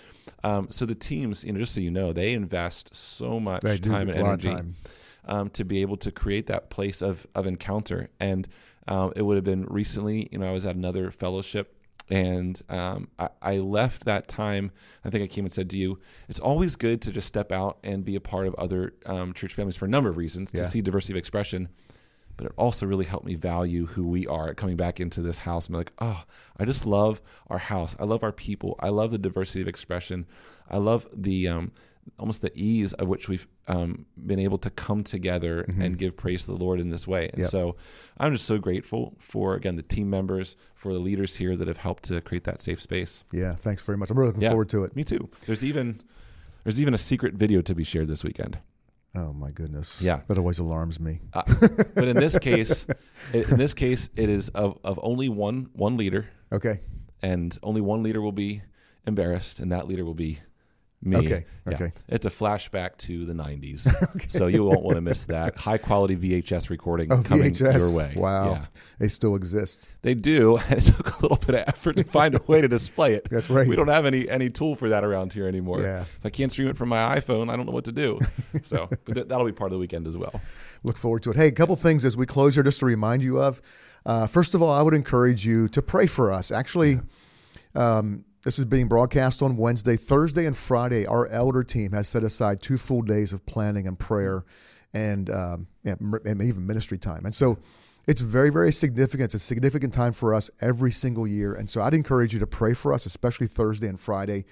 um, 0.44 0.68
so 0.70 0.86
the 0.86 0.94
teams, 0.94 1.44
you 1.44 1.52
know, 1.52 1.58
just 1.58 1.74
so 1.74 1.80
you 1.80 1.90
know, 1.90 2.12
they 2.12 2.32
invest 2.32 2.94
so 2.94 3.40
much 3.40 3.62
They 3.62 3.78
time 3.78 4.08
and 4.08 4.18
energy 4.18 4.50
time. 4.50 4.74
Um, 5.28 5.48
to 5.50 5.64
be 5.64 5.82
able 5.82 5.96
to 5.98 6.12
create 6.12 6.46
that 6.46 6.70
place 6.70 7.02
of 7.02 7.26
of 7.34 7.46
encounter. 7.46 8.08
And 8.20 8.46
um, 8.86 9.12
it 9.16 9.22
would 9.22 9.34
have 9.36 9.44
been 9.44 9.64
recently, 9.66 10.28
you 10.30 10.38
know, 10.38 10.48
I 10.48 10.52
was 10.52 10.64
at 10.64 10.76
another 10.76 11.10
fellowship 11.10 11.74
and 12.10 12.60
um, 12.68 13.08
I, 13.18 13.28
I 13.42 13.58
left 13.58 14.04
that 14.04 14.28
time. 14.28 14.70
I 15.04 15.10
think 15.10 15.24
I 15.24 15.26
came 15.26 15.44
and 15.44 15.52
said 15.52 15.70
to 15.70 15.76
you, 15.76 15.98
it's 16.28 16.40
always 16.40 16.76
good 16.76 17.02
to 17.02 17.12
just 17.12 17.26
step 17.26 17.52
out 17.52 17.78
and 17.82 18.04
be 18.04 18.16
a 18.16 18.20
part 18.20 18.46
of 18.46 18.54
other 18.56 18.94
um, 19.06 19.32
church 19.32 19.54
families 19.54 19.76
for 19.76 19.86
a 19.86 19.88
number 19.88 20.08
of 20.10 20.16
reasons 20.16 20.50
Yeah. 20.54 20.62
to 20.62 20.66
see 20.66 20.80
diversity 20.82 21.14
of 21.14 21.18
expression. 21.18 21.68
But 22.36 22.46
it 22.48 22.52
also 22.58 22.84
really 22.86 23.06
helped 23.06 23.24
me 23.24 23.34
value 23.34 23.86
who 23.86 24.06
we 24.06 24.26
are 24.26 24.52
coming 24.54 24.76
back 24.76 25.00
into 25.00 25.22
this 25.22 25.38
house. 25.38 25.68
I'm 25.68 25.74
like, 25.74 25.92
oh, 26.00 26.22
I 26.58 26.66
just 26.66 26.84
love 26.86 27.22
our 27.48 27.56
house. 27.58 27.96
I 27.98 28.04
love 28.04 28.22
our 28.22 28.32
people. 28.32 28.76
I 28.78 28.90
love 28.90 29.10
the 29.10 29.16
diversity 29.18 29.62
of 29.62 29.68
expression. 29.68 30.26
I 30.70 30.76
love 30.76 31.06
the 31.16 31.48
um, 31.48 31.72
almost 32.18 32.40
the 32.42 32.50
ease 32.54 32.92
of 32.94 33.08
which 33.08 33.28
we've 33.28 33.46
um, 33.68 34.06
been 34.26 34.38
able 34.38 34.58
to 34.58 34.70
come 34.70 35.02
together 35.02 35.62
and 35.80 35.98
give 35.98 36.16
praise 36.16 36.46
to 36.46 36.52
the 36.52 36.64
Lord 36.64 36.80
in 36.80 36.90
this 36.90 37.06
way. 37.06 37.24
And 37.24 37.32
Mm-hmm. 37.32 37.40
Yep. 37.42 37.50
so 37.50 37.76
I'm 38.18 38.32
just 38.32 38.44
so 38.46 38.58
grateful 38.58 39.14
for 39.18 39.54
again 39.54 39.76
the 39.76 39.82
team 39.82 40.08
members, 40.10 40.56
for 40.74 40.92
the 40.92 40.98
leaders 41.00 41.36
here 41.36 41.56
that 41.56 41.68
have 41.68 41.76
helped 41.78 42.04
to 42.04 42.20
create 42.20 42.44
that 42.44 42.60
safe 42.60 42.80
space. 42.80 43.24
Yeah, 43.32 43.54
thanks 43.54 43.82
very 43.82 43.98
much. 43.98 44.10
I'm 44.10 44.18
really 44.18 44.28
looking 44.28 44.42
Yeah. 44.42 44.50
forward 44.50 44.68
to 44.70 44.84
it. 44.84 44.94
Me 44.96 45.04
too. 45.04 45.28
There's 45.46 45.64
even 45.64 46.00
there's 46.64 46.80
even 46.80 46.94
a 46.94 46.98
secret 46.98 47.34
video 47.34 47.60
to 47.60 47.74
be 47.74 47.84
shared 47.84 48.08
this 48.08 48.24
weekend. 48.24 48.58
Oh 49.14 49.32
my 49.32 49.50
goodness. 49.50 50.02
Yeah. 50.02 50.20
That 50.28 50.36
always 50.36 50.58
alarms 50.58 51.00
me. 51.00 51.20
Uh, 51.32 51.42
but 51.94 52.06
in 52.08 52.16
this 52.16 52.38
case, 52.38 52.86
in 53.32 53.56
this 53.56 53.72
case, 53.72 54.10
it 54.14 54.28
is 54.28 54.48
of, 54.50 54.78
of 54.84 55.00
only 55.02 55.28
one 55.28 55.70
one 55.72 55.96
leader, 55.96 56.28
Okay. 56.52 56.80
and 57.22 57.58
only 57.62 57.80
one 57.80 58.02
leader 58.02 58.20
will 58.20 58.32
be 58.32 58.62
embarrassed, 59.06 59.58
and 59.60 59.72
that 59.72 59.86
leader 59.88 60.04
will 60.04 60.14
be 60.14 60.38
me. 61.02 61.16
Okay, 61.18 61.44
Yeah. 61.66 61.74
okay. 61.74 61.92
It's 62.08 62.26
a 62.26 62.30
flashback 62.30 62.96
to 62.98 63.24
the 63.26 63.32
'90s, 63.34 63.88
so 64.30 64.46
you 64.46 64.64
won't 64.64 64.82
want 64.82 64.96
to 64.96 65.00
miss 65.00 65.26
that 65.26 65.56
high 65.56 65.78
quality 65.78 66.16
VHS 66.16 66.70
recording 66.70 67.12
Oh, 67.12 67.22
coming 67.22 67.52
VHS. 67.52 67.78
your 67.78 67.96
way. 67.96 68.14
Wow. 68.16 68.52
Yeah. 68.52 68.64
They 68.98 69.08
still 69.08 69.36
exist. 69.36 69.88
They 70.02 70.14
do, 70.14 70.56
it 70.70 70.80
took 70.82 71.18
a 71.18 71.22
little 71.22 71.36
bit 71.36 71.50
of 71.56 71.64
effort 71.68 71.96
to 71.98 72.04
find 72.04 72.34
a 72.34 72.40
way 72.46 72.60
to 72.60 72.68
display 72.68 73.14
it. 73.14 73.28
That's 73.30 73.50
right. 73.50 73.68
We 73.68 73.76
don't 73.76 73.88
have 73.88 74.06
any 74.06 74.28
any 74.28 74.48
tool 74.50 74.74
for 74.74 74.88
that 74.88 75.04
around 75.04 75.32
here 75.32 75.46
anymore. 75.46 75.80
Yeah. 75.82 76.00
If 76.02 76.24
I 76.24 76.30
can't 76.30 76.50
stream 76.50 76.68
it 76.68 76.76
from 76.76 76.88
my 76.88 77.18
iPhone, 77.18 77.50
I 77.50 77.56
don't 77.56 77.66
know 77.66 77.72
what 77.72 77.84
to 77.84 77.92
do. 77.92 78.18
So, 78.62 78.88
but 79.04 79.14
th- 79.14 79.28
that'll 79.28 79.44
be 79.46 79.52
part 79.52 79.68
of 79.70 79.74
the 79.74 79.78
weekend 79.78 80.06
as 80.08 80.16
well. 80.16 80.40
Look 80.82 80.96
forward 80.96 81.22
to 81.24 81.30
it. 81.30 81.36
Hey, 81.36 81.46
a 81.48 81.52
couple 81.52 81.76
things 81.76 82.04
as 82.04 82.16
we 82.16 82.24
close 82.26 82.54
here, 82.54 82.64
just 82.64 82.80
to 82.80 82.86
remind 82.86 83.22
you 83.22 83.40
of. 83.40 83.60
Uh, 84.06 84.26
first 84.26 84.54
of 84.54 84.62
all, 84.62 84.70
I 84.72 84.80
would 84.82 84.94
encourage 84.94 85.44
you 85.46 85.68
to 85.68 85.82
pray 85.82 86.06
for 86.06 86.32
us. 86.32 86.50
Actually, 86.50 87.00
um, 87.74 88.24
this 88.46 88.60
is 88.60 88.64
being 88.64 88.86
broadcast 88.86 89.42
on 89.42 89.56
Wednesday, 89.56 89.96
Thursday, 89.96 90.46
and 90.46 90.56
Friday. 90.56 91.04
Our 91.04 91.26
elder 91.30 91.64
team 91.64 91.90
has 91.90 92.06
set 92.06 92.22
aside 92.22 92.62
two 92.62 92.78
full 92.78 93.02
days 93.02 93.32
of 93.32 93.44
planning 93.44 93.88
and 93.88 93.98
prayer, 93.98 94.44
and 94.94 95.28
um, 95.30 95.66
and 95.84 96.40
even 96.40 96.64
ministry 96.64 96.96
time. 96.96 97.24
And 97.24 97.34
so, 97.34 97.58
it's 98.06 98.20
very, 98.20 98.50
very 98.50 98.70
significant. 98.70 99.34
It's 99.34 99.34
a 99.34 99.38
significant 99.40 99.92
time 99.92 100.12
for 100.12 100.32
us 100.32 100.48
every 100.60 100.92
single 100.92 101.26
year. 101.26 101.54
And 101.54 101.68
so, 101.68 101.82
I'd 101.82 101.92
encourage 101.92 102.34
you 102.34 102.38
to 102.38 102.46
pray 102.46 102.72
for 102.72 102.94
us, 102.94 103.04
especially 103.04 103.48
Thursday 103.48 103.88
and 103.88 103.98
Friday. 103.98 104.44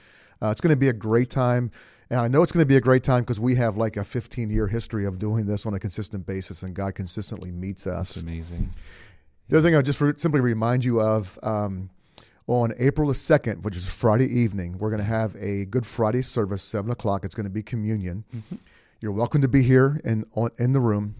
Uh, 0.42 0.48
it's 0.48 0.60
going 0.60 0.74
to 0.74 0.80
be 0.80 0.88
a 0.88 0.92
great 0.92 1.30
time. 1.30 1.70
And 2.10 2.18
I 2.18 2.26
know 2.26 2.42
it's 2.42 2.50
going 2.50 2.64
to 2.64 2.68
be 2.68 2.76
a 2.76 2.80
great 2.80 3.04
time 3.04 3.20
because 3.20 3.38
we 3.38 3.54
have 3.54 3.76
like 3.76 3.96
a 3.96 4.02
15 4.02 4.50
year 4.50 4.66
history 4.66 5.06
of 5.06 5.20
doing 5.20 5.46
this 5.46 5.66
on 5.66 5.74
a 5.74 5.78
consistent 5.78 6.26
basis, 6.26 6.64
and 6.64 6.74
God 6.74 6.96
consistently 6.96 7.52
meets 7.52 7.86
us. 7.86 8.16
It's 8.16 8.24
amazing. 8.24 8.70
The 9.48 9.58
other 9.58 9.68
thing 9.68 9.76
I'll 9.76 9.82
just 9.82 10.00
re- 10.00 10.14
simply 10.16 10.40
remind 10.40 10.84
you 10.84 11.00
of 11.00 11.38
um, 11.44 11.90
on 12.46 12.72
April 12.78 13.08
the 13.08 13.14
2nd, 13.14 13.62
which 13.62 13.76
is 13.76 13.92
Friday 13.92 14.26
evening, 14.26 14.76
we're 14.78 14.90
going 14.90 15.00
to 15.00 15.06
have 15.08 15.34
a 15.40 15.64
Good 15.66 15.86
Friday 15.86 16.22
service, 16.22 16.62
7 16.62 16.90
o'clock. 16.90 17.24
It's 17.24 17.34
going 17.34 17.44
to 17.46 17.50
be 17.52 17.62
communion. 17.62 18.24
You're 19.00 19.12
welcome 19.12 19.40
to 19.42 19.48
be 19.48 19.62
here 19.62 20.00
in, 20.04 20.24
on, 20.34 20.50
in 20.58 20.72
the 20.72 20.80
room 20.80 21.14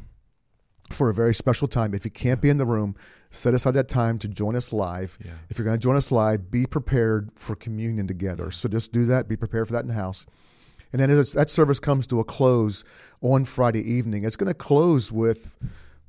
for 0.91 1.09
a 1.09 1.15
very 1.15 1.33
special 1.35 1.67
time. 1.67 1.95
If 1.95 2.05
you 2.05 2.11
can't 2.11 2.43
be 2.43 2.51
in 2.51 2.59
the 2.59 2.67
room, 2.67 2.95
set 3.31 3.55
aside 3.55 3.73
that 3.73 3.89
time 3.89 4.19
to 4.19 4.29
join 4.29 4.55
us 4.55 4.71
live. 4.73 5.19
Yeah. 5.25 5.33
If 5.49 5.59
you're 5.59 5.65
going 5.65 5.79
to 5.79 5.83
join 5.83 5.97
us 5.97 6.13
live, 6.13 6.51
be 6.51 6.67
prepared 6.67 7.31
for 7.37 7.57
communion 7.57 8.07
together. 8.07 8.51
So 8.51 8.69
just 8.69 8.93
do 8.93 9.07
that. 9.07 9.27
Be 9.27 9.37
prepared 9.37 9.67
for 9.67 9.73
that 9.73 9.83
in 9.83 9.89
the 9.89 9.95
house. 9.95 10.27
And 10.93 11.01
then 11.01 11.09
as 11.11 11.33
that 11.33 11.49
service 11.51 11.81
comes 11.81 12.07
to 12.09 12.21
a 12.21 12.25
close 12.25 12.85
on 13.23 13.47
Friday 13.47 13.81
evening, 13.91 14.25
it's 14.25 14.37
going 14.37 14.49
to 14.49 14.55
close 14.55 15.11
with 15.11 15.57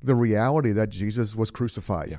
the 0.04 0.13
reality 0.13 0.73
that 0.73 0.89
Jesus 0.89 1.36
was 1.36 1.49
crucified, 1.51 2.10
Yeah. 2.12 2.17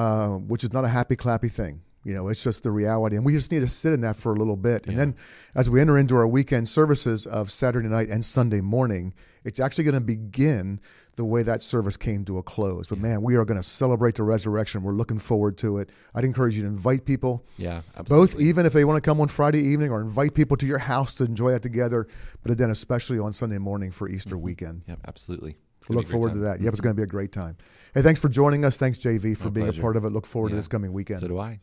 uh, 0.00 0.28
which 0.38 0.62
is 0.62 0.72
not 0.72 0.84
a 0.84 0.88
happy, 0.88 1.16
clappy 1.16 1.50
thing. 1.50 1.80
You 2.02 2.14
know, 2.14 2.28
it's 2.28 2.42
just 2.42 2.62
the 2.62 2.70
reality. 2.70 3.16
And 3.16 3.24
we 3.26 3.32
just 3.32 3.52
need 3.52 3.60
to 3.60 3.68
sit 3.68 3.92
in 3.92 4.00
that 4.00 4.16
for 4.16 4.32
a 4.32 4.36
little 4.36 4.56
bit. 4.56 4.86
And 4.86 4.92
Yeah. 4.96 5.04
then 5.04 5.14
as 5.54 5.68
we 5.68 5.80
enter 5.80 5.98
into 5.98 6.16
our 6.16 6.26
weekend 6.26 6.68
services 6.68 7.26
of 7.26 7.50
Saturday 7.50 7.88
night 7.88 8.08
and 8.08 8.24
Sunday 8.24 8.60
morning, 8.62 9.12
it's 9.44 9.60
actually 9.60 9.84
going 9.84 9.94
to 9.94 10.00
begin 10.00 10.80
the 11.16 11.24
way 11.24 11.42
that 11.42 11.60
service 11.60 11.98
came 11.98 12.24
to 12.24 12.38
a 12.38 12.42
close. 12.42 12.88
But 12.88 12.98
man, 12.98 13.22
we 13.22 13.34
are 13.36 13.44
going 13.44 13.58
to 13.58 13.62
celebrate 13.62 14.14
the 14.14 14.22
resurrection. 14.22 14.82
We're 14.82 14.92
looking 14.92 15.18
forward 15.18 15.58
to 15.58 15.78
it. 15.78 15.90
I'd 16.14 16.24
encourage 16.24 16.56
you 16.56 16.62
to 16.62 16.68
invite 16.68 17.04
people 17.04 17.44
Yeah, 17.58 17.82
absolutely. 17.96 18.34
both 18.34 18.40
even 18.40 18.64
if 18.66 18.72
they 18.72 18.84
want 18.86 19.02
to 19.02 19.06
come 19.06 19.20
on 19.20 19.28
Friday 19.28 19.60
evening 19.60 19.90
or 19.90 20.00
invite 20.00 20.32
people 20.34 20.56
to 20.56 20.66
your 20.66 20.78
house 20.78 21.14
to 21.16 21.24
enjoy 21.24 21.50
that 21.50 21.62
together, 21.62 22.06
but 22.42 22.56
then 22.56 22.70
especially 22.70 23.18
on 23.18 23.34
Sunday 23.34 23.58
morning 23.58 23.90
for 23.90 24.08
Easter 24.08 24.36
mm-hmm. 24.36 24.44
weekend. 24.44 24.82
Yep, 24.86 25.00
absolally. 25.06 25.56
It's 25.80 25.90
look 25.90 26.04
be 26.04 26.08
a 26.08 26.10
great 26.10 26.12
forward 26.12 26.32
to 26.32 26.38
that. 26.40 26.60
Yep, 26.60 26.72
it's 26.72 26.80
going 26.80 26.94
to 26.94 27.00
be 27.00 27.02
a 27.02 27.06
great 27.06 27.32
time. 27.32 27.56
Hey, 27.94 28.02
thanks 28.02 28.20
for 28.20 28.28
joining 28.28 28.64
us. 28.64 28.76
Thanks, 28.76 28.98
JV, 28.98 29.36
for 29.36 29.44
My 29.44 29.50
being 29.50 29.66
pleasure. 29.66 29.80
a 29.80 29.82
part 29.82 29.96
of 29.96 30.04
it. 30.04 30.10
Look 30.10 30.26
forward 30.26 30.50
to 30.50 30.56
this 30.56 30.68
coming 30.68 30.92
weekend. 30.92 31.20
So 31.20 31.28
do 31.28 31.38
I. 31.38 31.60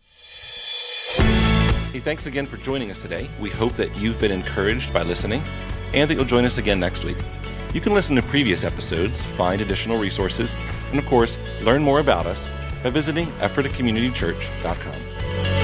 Hey, 1.92 2.00
thanks 2.00 2.28
again 2.28 2.46
for 2.46 2.58
joining 2.58 2.92
us 2.92 3.02
today. 3.02 3.30
We 3.40 3.50
hope 3.50 3.74
that 3.74 3.96
you've 3.98 4.20
been 4.20 4.32
encouraged 4.32 4.94
by 4.94 5.04
listening 5.04 5.42
and 5.94 6.10
that 6.10 6.16
you'll 6.16 6.26
join 6.26 6.46
us 6.46 6.58
again 6.58 6.80
next 6.80 7.04
week. 7.04 7.18
You 7.74 7.82
can 7.82 7.94
listen 7.94 8.16
to 8.16 8.22
previous 8.24 8.64
episodes, 8.64 9.26
find 9.26 9.62
additional 9.62 10.00
resources, 10.00 10.56
and 10.92 11.00
of 11.00 11.06
course, 11.06 11.38
learn 11.62 11.84
more 11.84 12.00
about 12.00 12.26
us 12.26 12.48
by 12.84 12.90
visiting 12.90 13.28
ephratacommunitychurch.com. 13.40 15.57